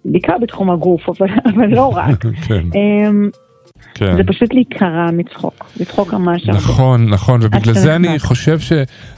[0.05, 3.11] בעיקר בתחום הגוף, אבל, אבל לא רק, כן, אה,
[3.95, 4.17] כן.
[4.17, 6.59] זה פשוט להיקרע מצחוק, לצחוק ממש הרבה.
[6.59, 8.19] נכון, נכון, ובגלל זה אני.
[8.19, 8.73] חושב ש...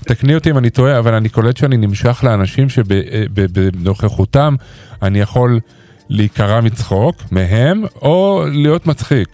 [0.05, 4.55] תקני אותי אם אני טועה, אבל אני קולט שאני נמשך לאנשים שבנוכחותם
[5.03, 5.61] אני יכול
[6.09, 9.29] להיקרע מצחוק מהם, או להיות מצחיק.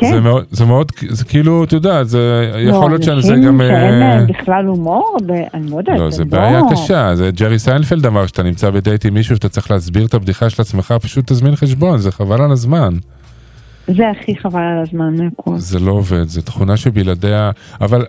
[0.00, 0.10] כן.
[0.10, 3.60] זה מאוד, זה מאוד, זה כאילו, אתה יודע, זה יכול להיות שזה גם...
[3.60, 5.16] שאין אה, להם בכלל הומור,
[5.54, 9.06] אני לא יודעת, לא, זה לא- בעיה קשה, זה ג'רי סיינפלד אמר שאתה נמצא בדייט
[9.06, 12.52] עם מישהו שאתה צריך להסביר את הבדיחה של עצמך, פשוט תזמין חשבון, זה חבל על
[12.52, 12.94] הזמן.
[13.86, 15.58] זה הכי חבל על הזמן מהכל.
[15.58, 18.04] זה לא עובד, זו תכונה שבלעדיה, אבל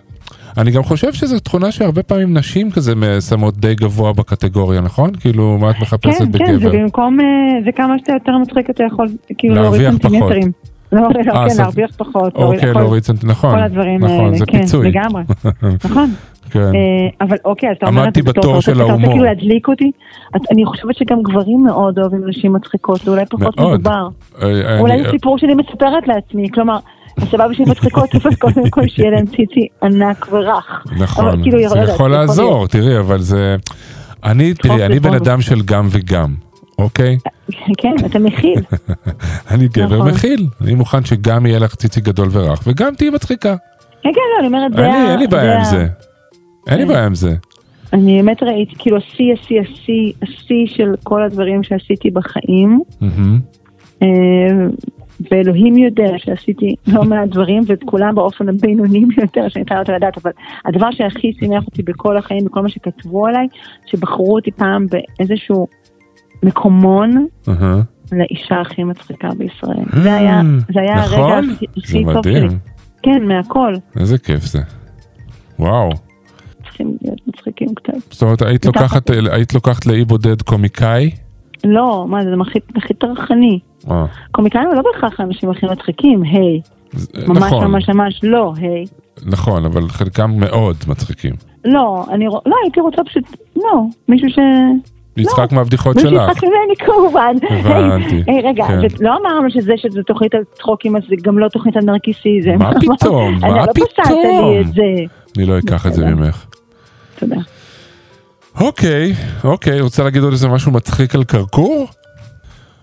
[0.58, 2.94] אני גם חושב שזו תכונה שהרבה פעמים נשים כזה
[3.28, 5.10] שמות די גבוה בקטגוריה, נכון?
[5.20, 6.72] כאילו, מה את מחפשת כן, כן, זה בגבר?
[6.72, 7.26] במקום, אה,
[7.64, 9.90] זה כמה שאתה יותר מצחיק, אתה יכול כאילו להוריד.
[9.90, 10.52] סנטימטרים.
[10.92, 12.34] לא, לא, אה, כן, להרוויח פחות.
[12.34, 13.24] אוקיי, להוריד סנט...
[13.24, 14.90] נכון, כל הדברים נכון, האלה, זה כן, פיצוי.
[14.90, 15.22] לגמרי,
[15.84, 16.10] נכון.
[16.50, 16.60] כן.
[16.60, 19.10] אה, אבל אוקיי, אז אתה אומר, עמדתי בתור של אתה רוצה ההומור.
[19.10, 19.90] כאילו להדליק אותי?
[20.52, 23.60] אני חושבת שגם גברים מאוד אוהבים נשים מצחיקות, זה אולי פחות.
[23.60, 24.08] מדובר.
[24.42, 26.78] אה, אולי סיפור שאני מספרת לעצמי, כלומר,
[27.18, 30.84] הסבבה שהן מצחיקות, אבל קודם כל שיהיה להם ציצי ענק ורך.
[31.00, 32.66] נכון, כאילו, זה יכול לעזור.
[32.66, 33.56] תראי, אבל זה...
[34.24, 35.14] אני, תראי, אני בן.
[35.14, 36.34] אדם של גם וגם,
[36.80, 37.18] אוקיי?
[37.78, 38.60] כן, אתה מכיל.
[39.50, 40.10] אני גבר נכון.
[40.10, 43.56] מכיל, אני מוכן שגם יהיה לך ציצי גדול ורך, וגם תהיי מצחיקה.
[44.02, 45.86] כן, כן, לא, אני אומרת, זה אין לי- ה- אין לי בעיה עם זה.
[46.68, 46.88] אין לי כן.
[46.88, 47.34] בעיה עם זה.
[47.92, 52.80] אני באמת ראיתי, כאילו, השיא, השיא, השיא, השיא של כל הדברים שעשיתי בחיים.
[54.02, 54.08] אה,
[55.30, 60.30] ואלוהים יודע שעשיתי לא מעט דברים, ואת כולם באופן הבינוני ביותר שניתן אותו לדעת, אבל
[60.64, 63.46] הדבר שהכי שימח אותי בכל החיים, בכל מה שכתבו עליי,
[63.86, 65.66] שבחרו אותי פעם באיזשהו
[66.42, 67.80] מקומון אהה.
[68.12, 70.02] לאישה הכי מצחיקה בישראל.
[70.02, 70.40] זה היה,
[70.74, 71.50] זה היה הרגע נכון?
[71.50, 72.56] הכי זה הכי טוב שלי.
[73.02, 73.74] כן, מהכל.
[74.00, 74.60] איזה כיף זה.
[75.58, 75.90] וואו.
[76.62, 78.12] צריכים להיות מצחיקים קצת.
[78.12, 78.66] זאת אומרת, היית.
[78.66, 81.10] לוקחת, היית לוקחת לאי בודד קומיקאי?
[81.64, 83.58] לא, מה זה, זה הכי, הכי טרחני.
[83.90, 86.60] אה, קומיקאים לא בהכרח האנשים הכי מצחיקים, היי.
[87.28, 88.84] ממש נכון, ממש ממש לא, היי.
[89.26, 91.34] נכון, אבל חלקם מאוד מצחיקים.
[91.64, 93.24] לא, אני לא, הייתי רוצה פשוט,
[93.56, 94.38] לא, מישהו ש...
[95.20, 96.30] יצחק מהבדיחות מישהו שלך.
[96.30, 97.34] יצחק ממני כמובן.
[97.50, 98.80] הבנתי, רגע, כן.
[99.00, 102.58] לא אמרנו שזה שזה תוכנית על צחוקים, אז זה גם לא תוכנית על נרקיסיזם.
[102.58, 103.38] מה פתאום?
[103.40, 104.62] מה לא פתאום?
[105.36, 106.06] אני לא אקח את זה.
[106.06, 106.46] ממך.
[107.18, 107.36] תודה.
[108.60, 109.12] אוקיי,
[109.44, 111.86] אוקיי, רוצה להגיד עוד איזה משהו מצחיק על קרקור?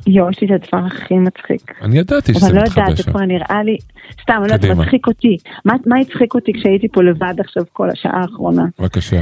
[0.07, 1.73] יואו, יש לי את הדבר הכי מצחיק.
[1.81, 3.11] אני ידעתי אבל שזה לא יודעת, מתחבא זה שם.
[3.11, 3.77] כבר נראה לי...
[4.21, 4.77] סתם, לא יודעת.
[4.77, 5.37] מצחיק אותי.
[5.65, 8.65] מה הצחיק אותי כשהייתי פה לבד עכשיו כל השעה האחרונה?
[8.79, 9.21] בבקשה.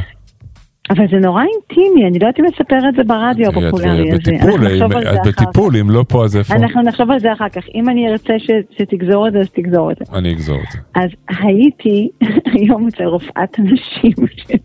[0.90, 4.16] אבל זה נורא אינטימי, אני לא יודעת אם לספר את זה ברדיו את הפופולרי הזה.
[4.16, 5.28] את.
[5.28, 6.56] בטיפול, אם לא פה אז איפה?
[6.56, 7.64] אנחנו נחשוב על זה אחר כך.
[7.76, 8.34] אם אני ארצה
[8.78, 10.06] שתגזור את זה, אז תגזור את זה.
[10.18, 10.80] אני אגזור את זה.
[10.96, 12.10] אז הייתי
[12.54, 14.58] היום אצל רופאת הנשים שלי.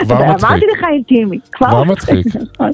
[0.00, 0.50] כבר מצחיק.
[0.50, 1.38] אמרתי לך אינטימי.
[1.52, 2.26] כבר מצחיק.
[2.54, 2.70] נכון.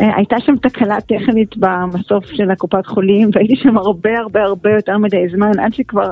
[0.00, 4.98] אה, הייתה שם תקלה טכנית במסוף של הקופת חולים, והייתי שם הרבה הרבה הרבה יותר
[4.98, 6.10] מדי זמן, עד שכבר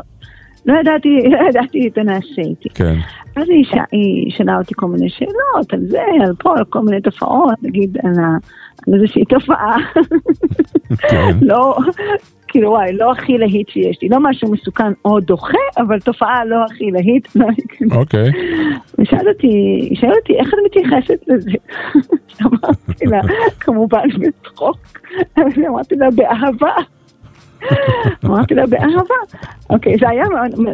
[0.66, 2.68] לא ידעתי, לא ידעתי הנעשה איתי.
[2.68, 2.94] כן.
[3.37, 3.73] אז היא, ש...
[3.92, 7.99] היא שאלה אותי כל מיני שאלות על זה, על פה, על כל מיני תופעות, נגיד
[8.03, 8.37] על, ה...
[8.87, 9.77] על איזושהי תופעה.
[11.11, 11.37] כן.
[11.51, 11.79] לא,
[12.49, 16.57] כאילו וואי, לא הכי להיט שיש לי, לא משהו מסוכן או דוחה, אבל תופעה לא
[16.64, 17.29] הכי להיט.
[17.90, 18.31] אוקיי.
[18.99, 21.51] ושאל אותי, היא שאלה אותי, איך את מתייחסת לזה?
[22.42, 23.21] אמרתי לה,
[23.61, 24.77] כמובן בצחוק,
[25.38, 26.73] אמרתי לה, באהבה.
[28.25, 29.14] אמרתי לה, באהבה.
[29.71, 30.25] אוקיי, זה היה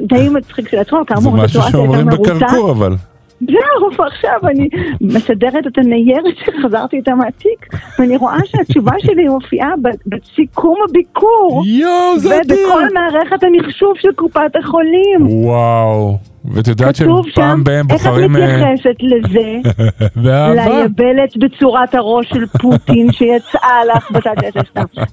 [0.02, 2.36] די מצחיק של עצמו, זה כאמור, משהו הסיטואציה הייתה שאומרים.
[2.36, 2.94] בקרקור אבל.
[3.40, 4.68] זהו, ועכשיו אני
[5.00, 9.70] מסדרת את הניירת שחזרתי איתה מהתיק, ואני רואה שהתשובה שלי מופיעה
[10.06, 11.62] בסיכום הביקור.
[11.66, 12.56] יואו, זה אדיר.
[12.66, 15.26] ובכל מערכת המחשוב של קופת החולים.
[15.46, 16.18] וואו.
[16.44, 18.36] ואת יודעת כתוב שם, שפעם בהם איך את בוחרים...
[18.36, 19.70] אה, מתייחסת לזה?
[20.22, 20.82] באהבה.
[20.82, 24.34] ליבלת בצורת הראש של פוטין שיצאה לך בצד.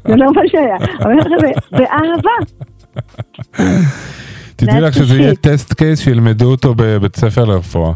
[0.07, 0.77] זה לא מה שהיה.
[1.71, 2.31] באהבה.
[4.55, 5.35] תדעי לך שזה יהיה.
[5.35, 7.91] טסט קייס שילמדו אותו בבית ספר לרפואה.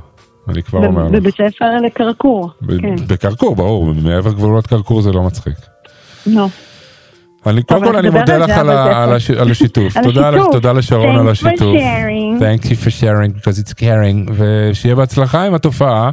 [0.49, 1.11] אני כבר אומר לך.
[1.11, 2.49] בבית ספר לקרקור.
[2.81, 2.95] כן.
[3.07, 5.57] בקרקור, ברור, מעבר גבולות קרקור זה לא מצחיק.
[6.27, 6.47] נו.
[7.47, 9.93] אני קודם כל אני מודה לך זה, על זה- השיתוף.
[10.03, 10.43] תודה לך.
[10.51, 11.75] תודה לשרון על השיתוף.
[12.39, 14.31] Thank you for sharing because it's caring.
[14.33, 16.09] ושיהיה בהצלחה עם התופעה.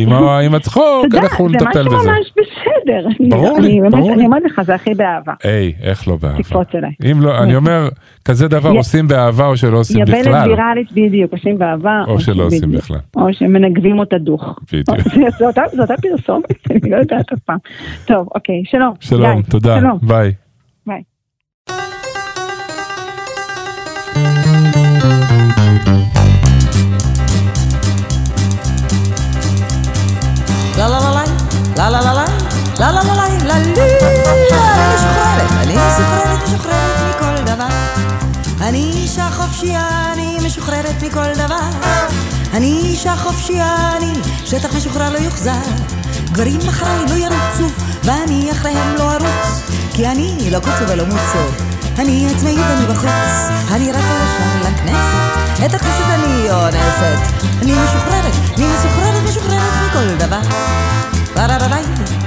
[0.00, 2.10] עם ה- עם הצחוק, תודה, אנחנו זה נטפל משהו בזה.
[2.10, 3.08] ממש בסדר.
[3.28, 4.14] ברור לי, ברור לי.
[4.16, 5.32] אני אומרת לך, זה הכי באהבה.
[5.44, 6.38] היי, איך לא באהבה.
[6.42, 6.90] תקפוץ אליי.
[7.10, 7.88] אם לא, אני אומר,
[8.24, 10.48] כזה דבר עושים באהבה או שלא עושים יבלת בכלל.
[10.50, 12.02] ויראלית בדיוק, עושים באהבה.
[12.08, 12.70] או שלא עושים.
[12.72, 12.98] בכלל.
[13.16, 14.58] או שמנגבים אותה דוך.
[14.72, 14.88] בדיוק.
[15.14, 17.58] זה- זה אותה- זה פרסומת, אני לא יודעת אף פעם.
[18.06, 18.92] טוב, אוקיי, שלום.
[19.00, 19.80] שלום, תודה.
[20.02, 20.32] ביי.
[49.98, 55.74] כי אני לא קוצו ולא מוצו אני עצמאי ואני בחוץ אני רצה ישר לכנסת את
[55.74, 60.40] הכנסת אני אונסת אני משוחררת, אני משוחררת, משוחררת מכל דבר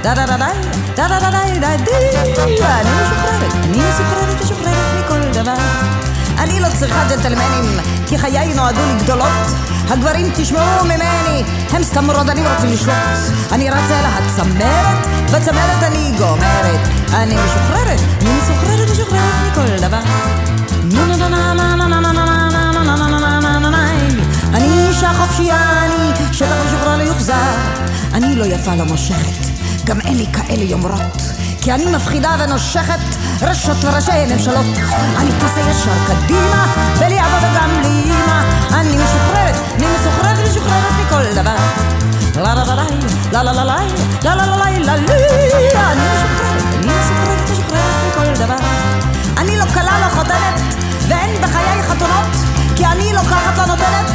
[0.02, 0.54] טה-דה-דה-דיי,
[0.94, 2.62] טה-דה-דה-דיי, דה-די.
[2.62, 6.01] אני משוחררת, אני משוחררת, משוחררת מכל דבר.
[6.38, 9.46] אני לא צריכה ג'נטלמנים, כי חיי נועדו לגדולות.
[9.88, 13.36] הגברים תשמעו ממני, הם סתם רודנים רוצים לשלוט.
[13.52, 16.80] אני רצה אל הצמרת, בצמרת אני גומרת.
[17.12, 20.00] אני משוחררת, אני משוחררת משוחררת מכל דבר.
[20.84, 23.70] נו נו נו נו נו נו נו נו נו נו נו נו נו נו נו
[23.70, 23.76] נו
[24.54, 27.56] אני אישה חופשייה, אני שטח משוחרר ליוחזר.
[28.12, 29.46] אני לא יפה, לא מושכת,
[29.84, 31.22] גם אין לי כאלה יומרות.
[31.62, 32.98] כי אני מפחידה ונושכת
[33.42, 34.66] ראשות וראשי ממשלות.
[35.16, 36.66] אני טסה ישר קדימה,
[36.98, 38.42] בלי אבא וגם בלי אמא.
[38.74, 41.54] אני משוחררת, אני משוחררת, משוחררת מכל דבר.
[42.36, 43.64] לה לה לה לה לה לה לה לה
[44.22, 48.56] לה לה לה לה לה אני משוחררת, אני משוחררת, משוחררת מכל דבר.
[49.38, 50.60] אני לא כלה, לא חותנת,
[51.08, 52.36] ואין בחיי חתונות,
[52.76, 54.12] כי אני לוקחת לא נותנת.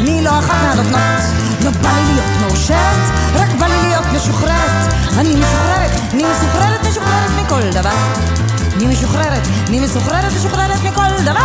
[0.00, 1.20] אני לא אחת מהנותנות,
[1.64, 4.92] לא בא לי להיות מאושרת, רק בא לי להיות משוחררת.
[5.18, 7.90] אני משוחררת, אני משוחררת, משוחררת מכל דבר.
[8.76, 11.40] אני משוחררת, אני משוחררת, משוחררת מכל דבר.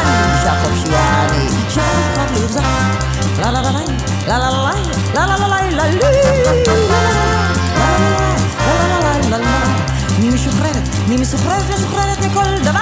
[0.00, 2.60] אני אישה חופשייה, אני אישה משוחררת לא יוחזר.
[3.40, 6.18] לה לה לה לה לה לה לה לה לה לה לה לה
[9.30, 9.72] לה לה
[10.18, 12.80] אני משוחררת, אני משוחררת, משוחררת מכל דבר.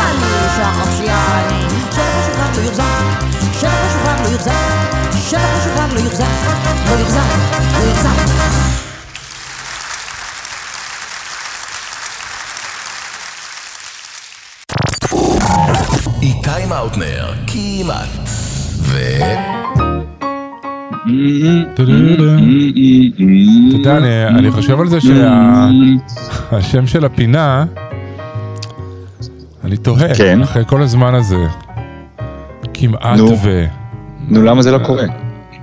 [0.00, 3.47] אני אישה חופשייה, אני שטח משוחרר לא יוחזר.
[3.60, 4.50] שטח משוחרר לא יוחזר.
[5.28, 6.24] שטח משוחרר לא יוחזר.
[6.90, 7.20] לא יוחזר,
[7.78, 8.08] לא יוחזר.
[16.22, 18.28] איתי מאוטנר, כמעט.
[18.80, 18.96] ו...
[21.74, 22.32] אתה יודע,
[23.96, 27.64] אני- אני חושב על זה שהשם של הפינה,
[29.64, 30.42] אני תוהה, כן.
[30.42, 31.46] אחרי כל הזמן הזה,
[32.80, 33.36] כמעט נו.
[33.42, 33.64] ו...
[34.28, 35.04] נו, למה זה לא קורה?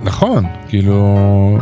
[0.02, 1.58] נכון, כאילו,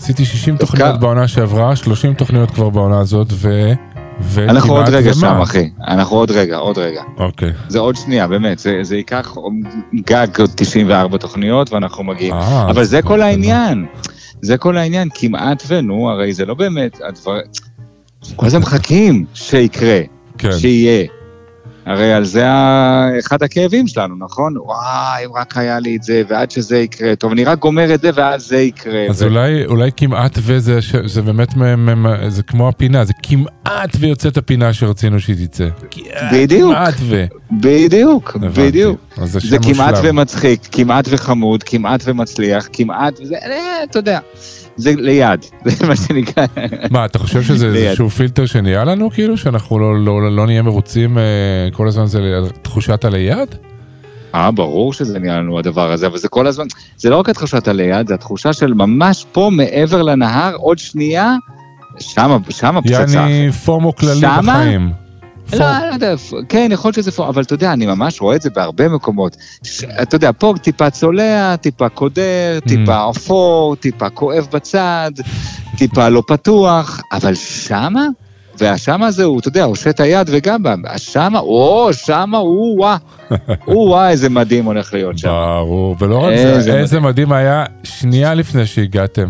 [0.00, 3.72] עשיתי 60 תוכניות בעונה שעברה, 30 תוכניות כבר בעונה הזאת, ו...
[4.20, 5.20] וכמעט אנחנו עוד רגע ומה?
[5.20, 5.70] שם, אחי.
[5.88, 7.02] אנחנו עוד רגע, עוד רגע.
[7.16, 7.52] אוקיי.
[7.68, 8.58] זה עוד שנייה, באמת.
[8.58, 9.34] זה, זה ייקח
[9.94, 12.34] גג עוד 94 תוכניות ואנחנו מגיעים.
[12.34, 13.86] אה, אבל זה כל העניין.
[14.42, 17.38] זה כל העניין, כמעט ונו, הרי זה לא באמת, הדבר...
[18.36, 20.00] כל הזמן מחכים שיקרה,
[20.38, 20.52] כן.
[20.58, 21.06] שיהיה.
[21.88, 22.44] הרי על זה
[23.18, 24.54] אחד הכאבים שלנו, נכון?
[24.58, 27.16] וואי, אם רק היה לי את זה, ועד שזה יקרה.
[27.16, 29.06] טוב, אני רק גומר את זה, ואז זה יקרה.
[29.10, 31.48] אז ו- אולי, אולי כמעט וזה זה באמת,
[32.28, 35.68] זה כמו הפינה, זה כמעט ויוצאת הפינה שרצינו שהיא תצא.
[36.32, 37.24] בדיוק, כמעט ו...
[37.52, 38.60] בדיוק, הבנתי.
[38.60, 39.00] בדיוק.
[39.16, 39.94] אז זה זה כמעט.
[40.02, 44.18] ומצחיק, כמעט וחמוד, כמעט ומצליח, כמעט, וזה, אה, אתה יודע,
[44.78, 46.46] זה ליד, זה מה שנקרא.
[46.90, 47.66] מה, אתה חושב שזה.
[47.66, 49.36] איזשהו פילטר שנהיה לנו, כאילו?
[49.36, 51.22] שאנחנו לא, לא, לא נהיה מרוצים אה,
[51.72, 52.20] כל הזמן, זה
[52.62, 53.54] תחושת הליד?
[54.34, 56.66] אה, ברור שזה נהיה לנו הדבר הזה, אבל זה כל הזמן,
[56.96, 61.34] זה לא רק התחושת הליד, זה התחושה של ממש פה מעבר לנהר, עוד שנייה,
[61.98, 63.18] שמה, שמה פצצה.
[63.20, 64.40] יעני פומו כללי שמה?
[64.42, 65.07] בחיים.
[65.52, 66.14] לא, לא יודע,
[66.48, 69.36] כן, יכול להיות שזה פור, אבל אתה יודע, אני ממש רואה את זה בהרבה מקומות.
[70.02, 72.22] אתה יודע, פה טיפה צולע, טיפה קודר,
[72.64, 72.68] Mm.
[72.68, 75.10] טיפה אפור, טיפה כואב בצד,
[75.78, 78.06] טיפה לא פתוח, אבל שמה?
[78.58, 82.96] והשמה הזה הוא, אתה יודע, הושט היד וגבה, השמה, או, שמה, הוא וואה,
[83.64, 85.28] הוא וואה, איזה מדהים הולך להיות שם.
[85.28, 89.28] ברור, ולא רק זה, איזה מדהים היה שנייה לפני שהגעתם.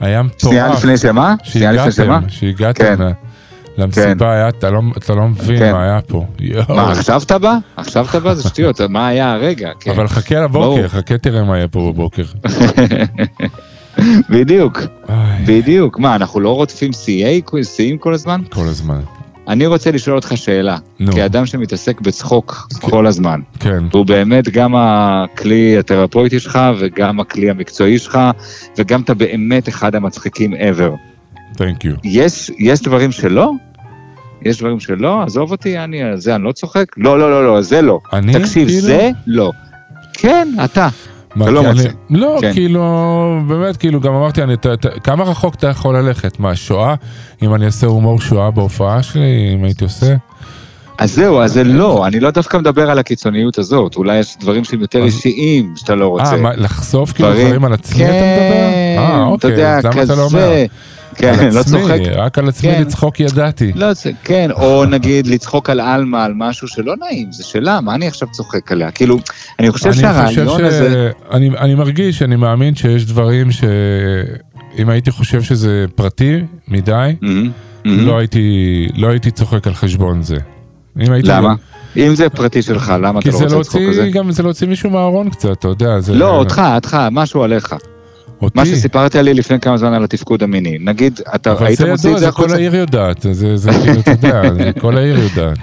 [0.00, 0.40] היה מטורף.
[0.52, 1.34] שנייה לפני שמה?
[1.42, 2.20] שנייה לפני שמה?
[2.28, 3.10] שהגעתם, כן.
[3.78, 5.72] למסיבה, היה, אתה לא- אתה לא מבין כן.
[5.72, 6.24] מה היה פה.
[6.40, 6.64] יואו.
[6.76, 7.56] מה, עכשיו אתה בא?
[7.76, 8.34] עכשיו אתה בא?
[8.34, 9.70] זה שטויות, מה היה הרגע?
[9.80, 9.90] כן.
[9.90, 10.40] אבל חכה.
[10.40, 12.22] לבוקר, חכה תראה מה יהיה פה בבוקר.
[14.30, 14.80] בדיוק,
[15.46, 15.98] בדיוק.
[15.98, 18.40] מה, אנחנו לא רודפים שיאי, שיאים כל הזמן?
[18.50, 19.00] כל הזמן.
[19.48, 21.12] אני רוצה לשאול אותך שאלה, נו.
[21.12, 23.84] כאדם שמתעסק בצחוק כל הזמן, כן.
[23.90, 28.18] והוא באמת גם הכלי התרפויטי שלך וגם הכלי המקצועי שלך,
[28.78, 30.90] וגם אתה באמת אחד המצחיקים ever.
[31.56, 31.94] תנק יו.
[32.04, 33.50] יש, יש דברים שלא?
[34.42, 35.22] יש דברים שלא?
[35.22, 36.84] עזוב אותי, אני, על זה אני לא צוחק?
[36.96, 37.98] לא, לא, לא, לא, זה לא.
[38.12, 38.32] אני?
[38.32, 38.80] תקשיב, כאילו?
[38.86, 39.52] זה לא.
[40.12, 40.88] כן, אתה.
[41.34, 41.82] מה, אתה לא אני-.
[42.10, 42.52] לא, כן.
[42.52, 42.82] כאילו,
[43.48, 46.40] באמת, כאילו, גם אמרתי, אני, ת- ת- כמה רחוק אתה יכול ללכת?
[46.40, 46.94] מה, שואה?
[47.42, 50.14] אם אני אעשה הומור שואה בהופעה שלי, אם הייתי עושה?
[50.98, 54.64] אז זהו, אז זה לא, אני לא דווקא מדבר על הקיצוניות הזאת, אולי יש דברים
[54.64, 56.34] שהם יותר אישיים שאתה לא רוצה.
[56.34, 58.54] אה, לחשוף כאילו דברים- על עצמי אתה מדבר?
[58.98, 60.14] אה, אתה אוקיי, אז למה אתה.
[60.14, 60.64] לא אומר?
[61.14, 61.98] כן, על לא עצמי, צוחק.
[62.16, 62.80] רק על עצמי כן.
[62.82, 63.72] לצחוק ידעתי.
[63.74, 67.94] לא, זה- כן, או נגיד לצחוק על עלמה, על משהו שלא נעים, זה שלה, מה
[67.94, 68.90] אני עכשיו צוחק עליה?
[68.90, 69.18] כאילו,
[69.58, 70.60] אני חושב שהרעיון ש...
[70.62, 71.10] הזה...
[71.32, 77.50] אני, אני מרגיש, אני מאמין שיש דברים שאם הייתי חושב שזה פרטי מדי, מהמם,
[77.84, 80.36] לא הייתי, לא הייתי צוחק על חשבון זה.
[81.00, 81.28] אם הייתי...
[81.28, 81.54] למה?
[81.96, 84.08] אם זה פרטי שלך, למה כי אתה לא רוצה לצחוק על זה?
[84.12, 86.14] גם זה להוציא מישהו מהארון קצת, אתה יודע, זה...
[86.14, 87.74] לא, אותך, אותך, משהו עליך.
[88.42, 88.58] אותי.
[88.58, 90.78] מה שסיפרת לי לפני כמה זמן על התפקוד המיני.
[90.80, 92.56] נגיד, אתה אבל היית זה מוציא ידוע, את זה זה כל החוצה?
[92.56, 95.58] העיר יודעת, זה, זה כאילו, אתה יודע, זה כל העיר יודעת.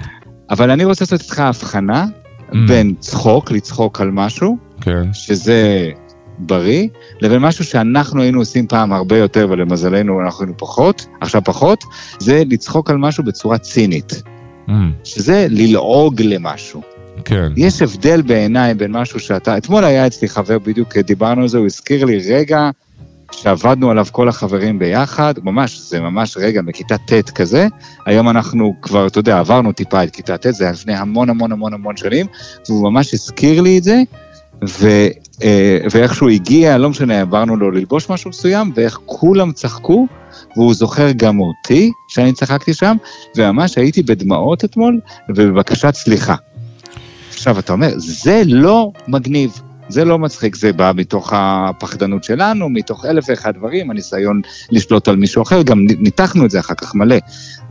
[0.50, 2.06] אבל אני רוצה לעשות איתך הבחנה
[2.50, 2.56] Mm.
[2.68, 5.90] בין צחוק, לצחוק על משהו, כן, שזה
[6.38, 6.88] בריא,
[7.20, 11.84] לבין משהו שאנחנו היינו עושים פעם הרבה יותר, ולמזלנו אנחנו היינו פחות, עכשיו פחות,
[12.18, 14.22] זה לצחוק על משהו בצורה צינית.
[14.68, 14.72] Mm,
[15.04, 16.82] שזה ללעוג למשהו.
[17.24, 17.52] כן.
[17.56, 21.66] יש הבדל בעיניי בין משהו שאתה, אתמול היה אצלי חבר בדיוק, דיברנו על זה, הוא
[21.66, 22.70] הזכיר לי רגע
[23.32, 27.66] שעבדנו עליו כל החברים ביחד, ממש, זה ממש רגע מכיתה ט' כזה,
[28.06, 31.52] היום אנחנו כבר, אתה יודע, עברנו טיפה את כיתה ט', זה היה לפני המון המון
[31.52, 32.26] המון המון שנים,
[32.68, 34.02] והוא ממש הזכיר לי את זה,
[34.68, 34.88] ו,
[35.42, 40.06] אה, ואיך שהוא הגיע, לא משנה, עברנו לו ללבוש משהו מסוים, ואיך כולם צחקו,
[40.56, 42.96] והוא זוכר גם אותי, שאני צחקתי שם,
[43.36, 46.34] וממש הייתי בדמעות אתמול, ובבקשת סליחה.
[47.38, 49.50] עכשיו, אתה אומר, זה לא מגניב,
[49.88, 55.16] זה לא מצחיק, זה בא מתוך הפחדנות שלנו, מתוך אלף ואחד דברים, הניסיון לשלוט על
[55.16, 57.16] מישהו אחר, גם ניתחנו את זה אחר כך מלא.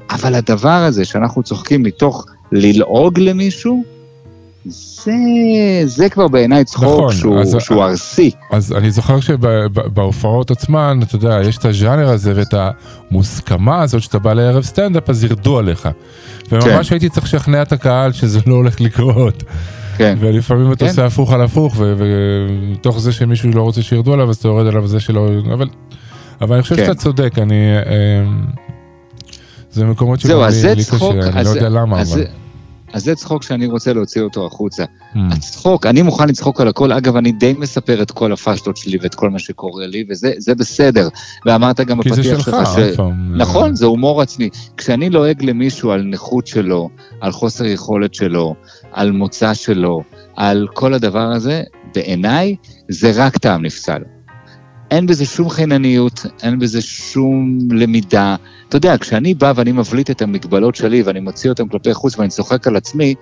[0.09, 3.83] אבל הדבר הזה שאנחנו צוחקים מתוך ללעוג למישהו,
[4.69, 5.11] זה,
[5.85, 8.31] זה כבר בעיניי צחוק נכון, שהוא, אז- שהוא ארסי.
[8.51, 12.53] אז אני זוכר שבהופעות עצמן, אתה יודע, יש את הז'אנר הזה ואת
[13.11, 15.89] המוסכמה הזאת שאתה בא לערב סטנדאפ, אז ירדו עליך.
[16.51, 16.95] וממש כן.
[16.95, 19.43] הייתי צריך לשכנע את הקהל שזה לא הולך לקרות.
[19.97, 20.17] כן.
[20.19, 20.89] ולפעמים אתה כן.
[20.91, 24.87] עושה הפוך על הפוך, ומתוך זה שמישהו לא רוצה שירדו עליו, אז אתה יורד עליו
[24.87, 25.29] זה שלא...
[25.53, 25.67] אבל,
[26.41, 26.85] אבל אני חושב כן.
[26.85, 27.55] שאתה צודק, אני...
[28.25, 28.45] אמ,
[29.71, 32.23] זה מקומות אז לי קשה, אני אז לא יודע למה, אז אבל...
[32.87, 34.83] זה- אז זה צחוק שאני רוצה להוציא אותו החוצה.
[34.83, 35.17] Hmm.
[35.31, 39.15] הצחוק, אני מוכן לצחוק על הכל, אגב, אני די מספר את כל הפשטות שלי ואת
[39.15, 41.07] כל מה שקורה לי, וזה זה בסדר.
[41.45, 43.35] ואמרת גם כי זה בפתיח שלך, שלך, עוד פעם.
[43.37, 44.49] נכון, זה הומור עצמי.
[44.77, 46.89] כשאני לועג למישהו על נכות שלו,
[47.21, 48.55] על חוסר יכולת שלו,
[48.91, 50.01] על מוצא שלו,
[50.35, 51.63] על כל הדבר הזה,
[51.95, 52.55] בעיניי
[52.89, 54.01] זה רק טעם נפסל.
[54.91, 58.35] אין בזה שום חינניות, אין בזה שום למידה.
[58.69, 62.29] אתה יודע, כשאני בא ואני מבליט את המגבלות שלי ואני מוציא אותן כלפי חוץ ואני
[62.29, 63.15] צוחק על עצמי,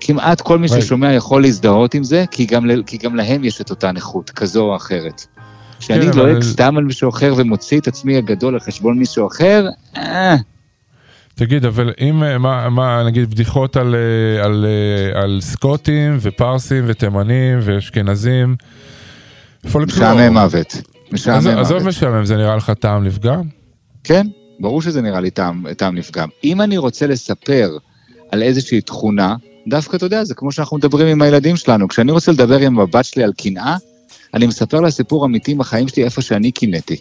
[0.00, 0.68] כמעט כל מי.
[0.68, 4.62] ששומע יכול להזדהות עם זה, כי גם, כי גם להם יש את אותה נכות, כזו
[4.62, 5.26] או אחרת.
[5.78, 9.26] כשאני כן, אבל- לועג סתם על מישהו אחר ומוציא את עצמי הגדול על חשבון מישהו
[9.26, 10.36] אחר, אה,
[11.34, 16.84] תגיד, אבל אם, אה, מה, מה נגיד בדיחות על, אה, על, אה, על סקוטים ופרסים
[16.86, 18.56] ותימנים ואשכנזים,
[19.72, 20.12] פולקלור.
[20.12, 20.76] משעמם מוות.
[21.12, 21.58] משעמם מוות.
[21.58, 23.42] עזוב משעמם, זה נראה לך טעם לפגם?
[24.04, 24.26] כן,
[24.60, 26.28] ברור שזה נראה לי טעם, טעם נפגם.
[26.44, 27.76] אם אני רוצה לספר
[28.30, 29.36] על איזושהי תכונה,
[29.66, 31.88] דווקא אתה יודע, זה כמו שאנחנו מדברים עם הילדים שלנו.
[31.88, 33.76] כשאני רוצה לדבר עם הבת שלי על קנאה,
[34.34, 36.96] אני מספר לה סיפור אמיתי מהחיים שלי איפה שאני קינאתי.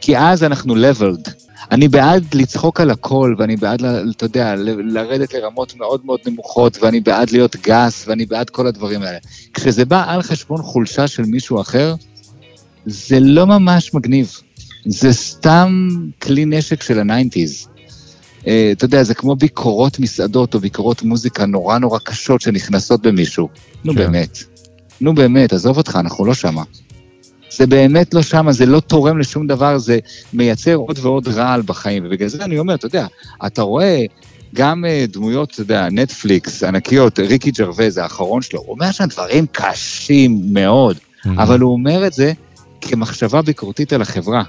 [0.00, 1.30] כי אז אנחנו leveled.
[1.70, 4.54] אני בעד לצחוק על הכל, ואני בעד, אתה יודע,
[4.84, 9.18] לרדת לרמות מאוד מאוד נמוכות, ואני בעד להיות גס, ואני בעד כל הדברים האלה.
[9.54, 11.94] כשזה בא על חשבון חולשה של מישהו אחר,
[12.86, 14.32] זה לא ממש מגניב.
[14.86, 15.88] זה סתם
[16.22, 17.68] כלי נשק של הניינטיז.
[18.46, 23.48] אה, אתה יודע, זה כמו ביקורות מסעדות או ביקורות מוזיקה נורא נורא קשות שנכנסות במישהו.
[23.84, 23.98] נו כן.
[23.98, 24.38] באמת.
[25.00, 26.62] נו באמת, עזוב אותך, אנחנו לא שמה.
[27.50, 29.98] זה באמת לא שמה, זה לא תורם לשום דבר, זה
[30.32, 32.02] מייצר עוד ועוד רעל בחיים.
[32.06, 33.06] ובגלל זה אני אומר, אתה יודע,
[33.46, 34.04] אתה רואה
[34.54, 39.46] גם אה, דמויות, אתה יודע, נטפליקס, ענקיות, ריקי ג'רווייס, האחרון שלו, הוא אומר שם דברים
[39.52, 40.98] קשים מאוד,
[41.36, 42.32] אבל הוא אומר את זה
[42.80, 44.42] כמחשבה ביקורתית על החברה.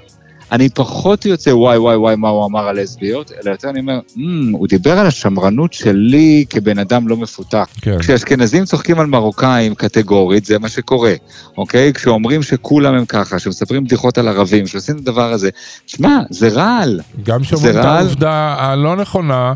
[0.52, 4.00] אני פחות יוצא וואי וואי וואי מה הוא אמר על לסביות, אלא יותר אני אומר,
[4.16, 7.66] "מ, הוא דיבר על השמרנות שלי כבן אדם לא מפותח.
[7.80, 7.98] כן.
[7.98, 11.14] כשאשכנזים צוחקים על מרוקאים קטגורית, זה מה שקורה,
[11.58, 11.92] אוקיי?
[11.92, 15.50] כשאומרים שכולם הם ככה, שמספרים בדיחות על ערבים, שעושים את הדבר הזה,
[15.86, 17.00] שמע, זה רעל.
[17.22, 17.84] גם שאומרים את.
[17.84, 19.54] העובדה הלא נכונה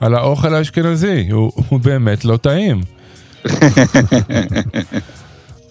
[0.00, 2.80] על האוכל האשכנזי, הוא, הוא באמת לא טעים.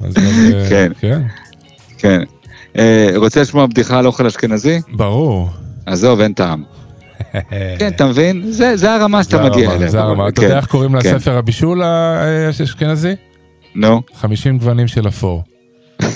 [0.01, 0.91] אז אה, כן.
[0.99, 1.21] כן,
[1.97, 2.38] כן.
[2.79, 4.79] אה, רוצה לשמוע בדיחה על אוכל אשכנזי?
[4.93, 5.49] ברור.
[5.85, 6.63] עזוב, אין טעם.
[7.79, 8.51] כן, אתה מבין?
[8.51, 9.89] זה, זה הרמה שאתה זה מגיע אליה.
[9.89, 10.27] זה הרמה.
[10.27, 11.15] אתה כן, יודע איך קוראים כן.
[11.15, 13.15] לספר הבישול האשכנזי?
[13.75, 15.43] נו, 50 גוונים של אפור.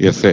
[0.00, 0.28] יפה.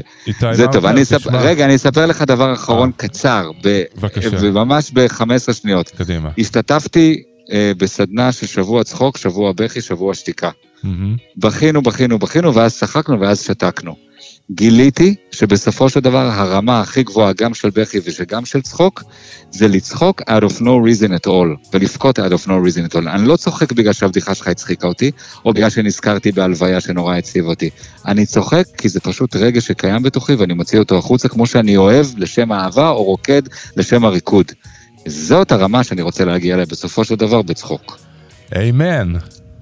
[0.52, 0.86] זה טוב?
[0.86, 1.30] אני אספר.
[1.34, 4.30] רגע, אני אספר לך דבר אחרון קצר, ב- בבקשה.
[4.42, 5.90] וממש ב-15 שניות.
[5.90, 6.30] קדימה.
[6.38, 10.50] השתתפתי אה, בסדנה של שבוע צחוק, שבוע בכי, שבוע שתיקה.
[11.38, 13.96] בכינו, בכינו, בכינו, ואז צחקנו ואז שתקנו.
[14.52, 19.04] גיליתי שבסופו של דבר הרמה הכי גבוהה גם של בכי וגם של צחוק,
[19.52, 23.08] זה לצחוק out of no reason at all, ולבכות out of no reason at all.
[23.08, 25.12] אני לא צוחק בגלל שהבדיחה שלך הצחיקה אותי,
[25.46, 27.70] או בגלל שנזכרתי בהלוויה שנורא הציב אותי.
[28.06, 32.06] אני צוחק כי זה פשוט רגש שקיים בתוכי ואני מוציא אותו החוצה כמו שאני אוהב
[32.18, 33.42] לשם אהבה או רוקד
[33.78, 34.52] לשם הריקוד.
[35.08, 37.98] זאת הרמה שאני רוצה להגיע אליה בסופו של דבר בצחוק.
[38.56, 39.14] איימן.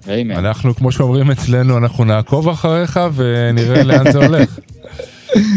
[0.08, 0.46] איימן.
[0.46, 4.60] אנחנו, כמו שאומרים אצלנו, אנחנו נעקוב אחריך ונראה לאן זה הולך.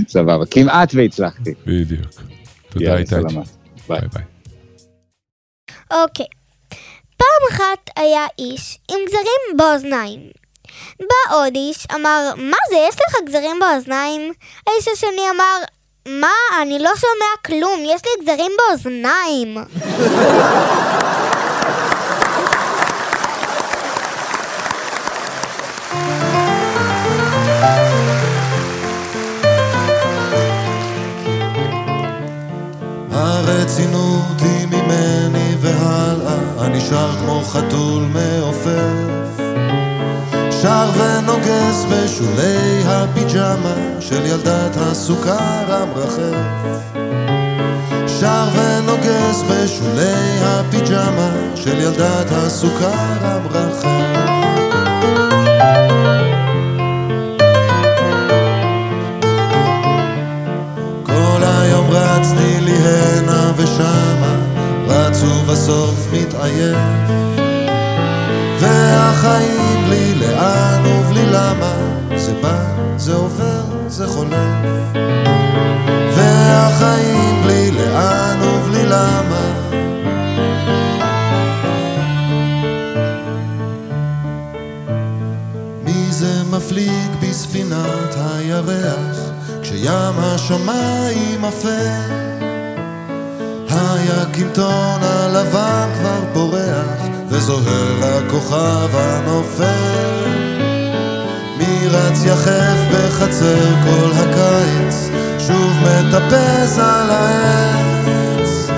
[0.09, 1.55] סבבה, כמעט והצלחתי.
[1.66, 2.22] בדיוק.
[2.68, 3.14] תודה איתי.
[3.88, 4.22] ביי ביי.
[5.90, 6.26] אוקיי.
[7.16, 10.20] פעם אחת היה איש עם גזרים באוזניים.
[11.01, 14.32] בא עוד איש, אמר, מה זה, יש לך גזרים באוזניים?
[14.66, 15.59] האיש השני אמר,
[16.20, 19.57] מה, אני לא שומע כלום, יש לי גזרים באוזניים.
[33.12, 39.43] הרצינות היא ממני והלאה, אני שר כמו חתול מעופף.
[40.62, 46.97] שר ונוגס בשולי הפיג'מה של ילדת הסוכר המרחף.
[48.21, 54.45] שר ונוגס בשולי הפיג'מה של ילדת הסוכר המרחף.
[65.67, 66.77] רץ ובסוף מתעייף.
[68.61, 71.73] והחיים בלי לאן ובלי למה,
[72.17, 72.64] זה בא,
[72.97, 74.97] זה עובר, זה חולף.
[76.17, 79.53] והחיים בלי לאן ובלי למה.
[85.85, 89.17] מי זה מפליג בספינת הירח,
[89.62, 92.36] כים השמיים אפל?
[93.93, 100.30] היקינטון הלבן כבר פורח, וזוהר הכוכב הנופל.
[101.59, 108.70] מי רץ יחף בחצר כל הקיץ, שוב מטפס על העץ.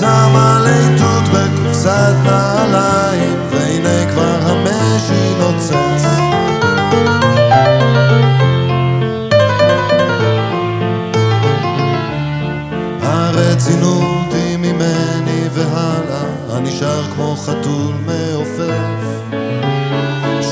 [0.00, 6.06] שם הליטוט בקופסת נעליים, והנה כבר המשי נוצץ.
[13.02, 14.15] הרצינות
[14.76, 19.06] ממני והלאה, אני שר כמו חתול מעופף.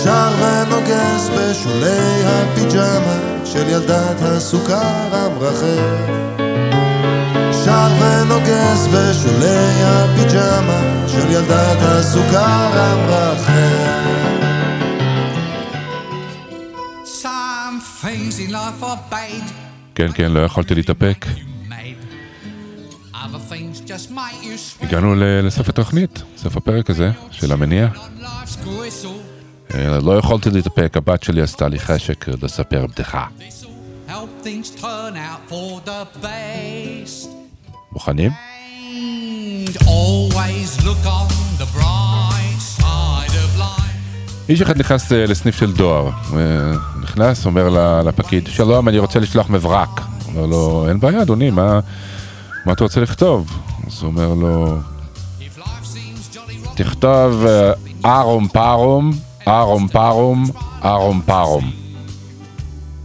[0.05, 6.35] שר ונוגס בשולי הפיג'מה של ילדת הסוכר המרחב.
[7.65, 14.05] שר ונוגס בשולי הפיג'מה של ילדת הסוכר המרחב.
[19.95, 21.27] כן, כן, לא יכולתי להתאפק.
[24.81, 27.89] הגענו לסוף התוכנית, סוף הפרק הזה, של המניע.
[29.75, 33.27] אה, לא יכולתי להתאפק, הבת שלי עשתה לי חשק לספר בדיחה.
[37.93, 38.31] מוכנים?
[44.49, 46.73] איש אחד נכנס אה, לסניף של דואר, אה,
[47.03, 47.69] נכנס, אומר
[48.03, 50.01] לפקיד, שלום, אני רוצה לשלוח מברק.
[50.27, 51.81] אומר לו, אין בעיה, אדוני, מה,
[52.65, 53.59] מה אתה רוצה לכתוב?
[53.87, 54.79] אז הוא אומר לו,
[56.75, 57.73] תכתוב אה,
[58.05, 59.11] ארום פרום,
[59.49, 60.45] ארום פרום,
[60.85, 61.71] ארום פרום.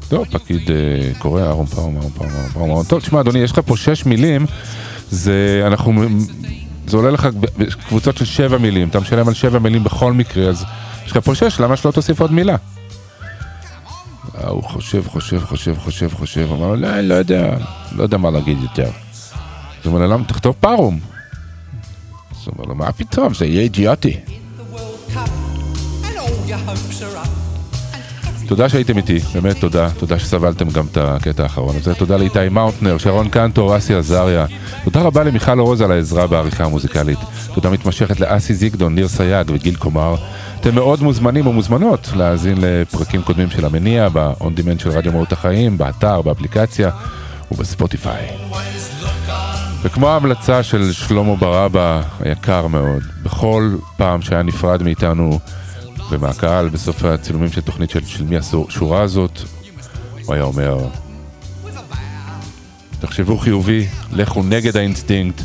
[0.07, 2.72] טוב, פקיד אה, קורא ארום פרום, ארום פרום, ארום פרום.
[2.72, 2.84] ארום.
[2.84, 4.45] טוב, תשמע, אדוני, יש לך פה שש מילים,
[5.12, 6.03] זה, אנחנו,
[6.88, 10.66] זה עולה לך בקבוצות של שבע מילים, אתה משלם על שבע מילים בכל מקרה, אז
[11.05, 12.55] יש לך פה שש, למה שלא תוסיף עוד מילה?
[14.47, 17.57] הוא חושב, חושב, חושב, חושב, חושב, אמר לא, לא יודע,
[17.95, 18.89] לא יודע מה להגיד יותר.
[19.80, 21.00] אז הוא אומר לו, למה תכתוב פרום?
[22.32, 24.18] אז הוא אומר לו, מה פתאום, זה יהיה אידיוטי.
[28.48, 32.98] תודה שהייתם איתי, באמת תודה, תודה שסבלתם גם את הקטע האחרון הזה, תודה לאיתי מאונטנר,
[32.98, 34.46] שרון קנטור, אסי עזריה,
[34.84, 37.20] תודה רבה למיכל אורוז על העזרה בעריכה המוזיקלית,
[37.54, 40.16] תודה מתמשכת לאסי זיגדון, ניר סייג וגיל קומר,
[40.60, 45.78] אתם מאוד מוזמנים ומוזמנות להאזין לפרקים קודמים של המניע, ב-on demand של רדיו מהות החיים,
[45.78, 46.90] באתר, באפליקציה
[47.52, 48.28] ובספוטיפיי.
[49.82, 55.40] וכמו ההמלצה של שלמה ברבא היקר מאוד, בכל פעם שהיה נפרד מאיתנו
[56.10, 59.40] ומהקהל בסוף הצילומים של תוכנית של, של מי השורה הזאת,
[60.26, 60.78] הוא היה אומר,
[63.00, 65.44] תחשבו חיובי, לכו נגד האינסטינקט,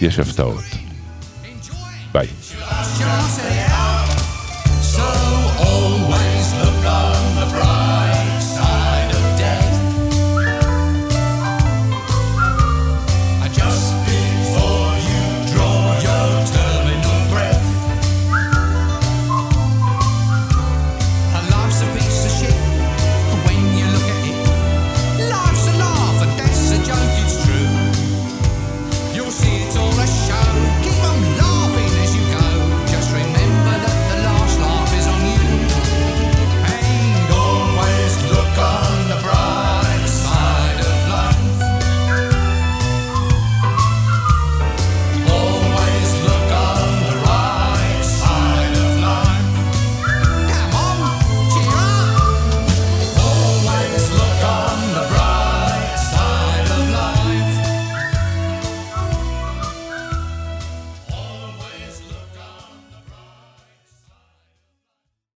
[0.00, 0.64] יש הפתעות.
[2.12, 2.26] ביי.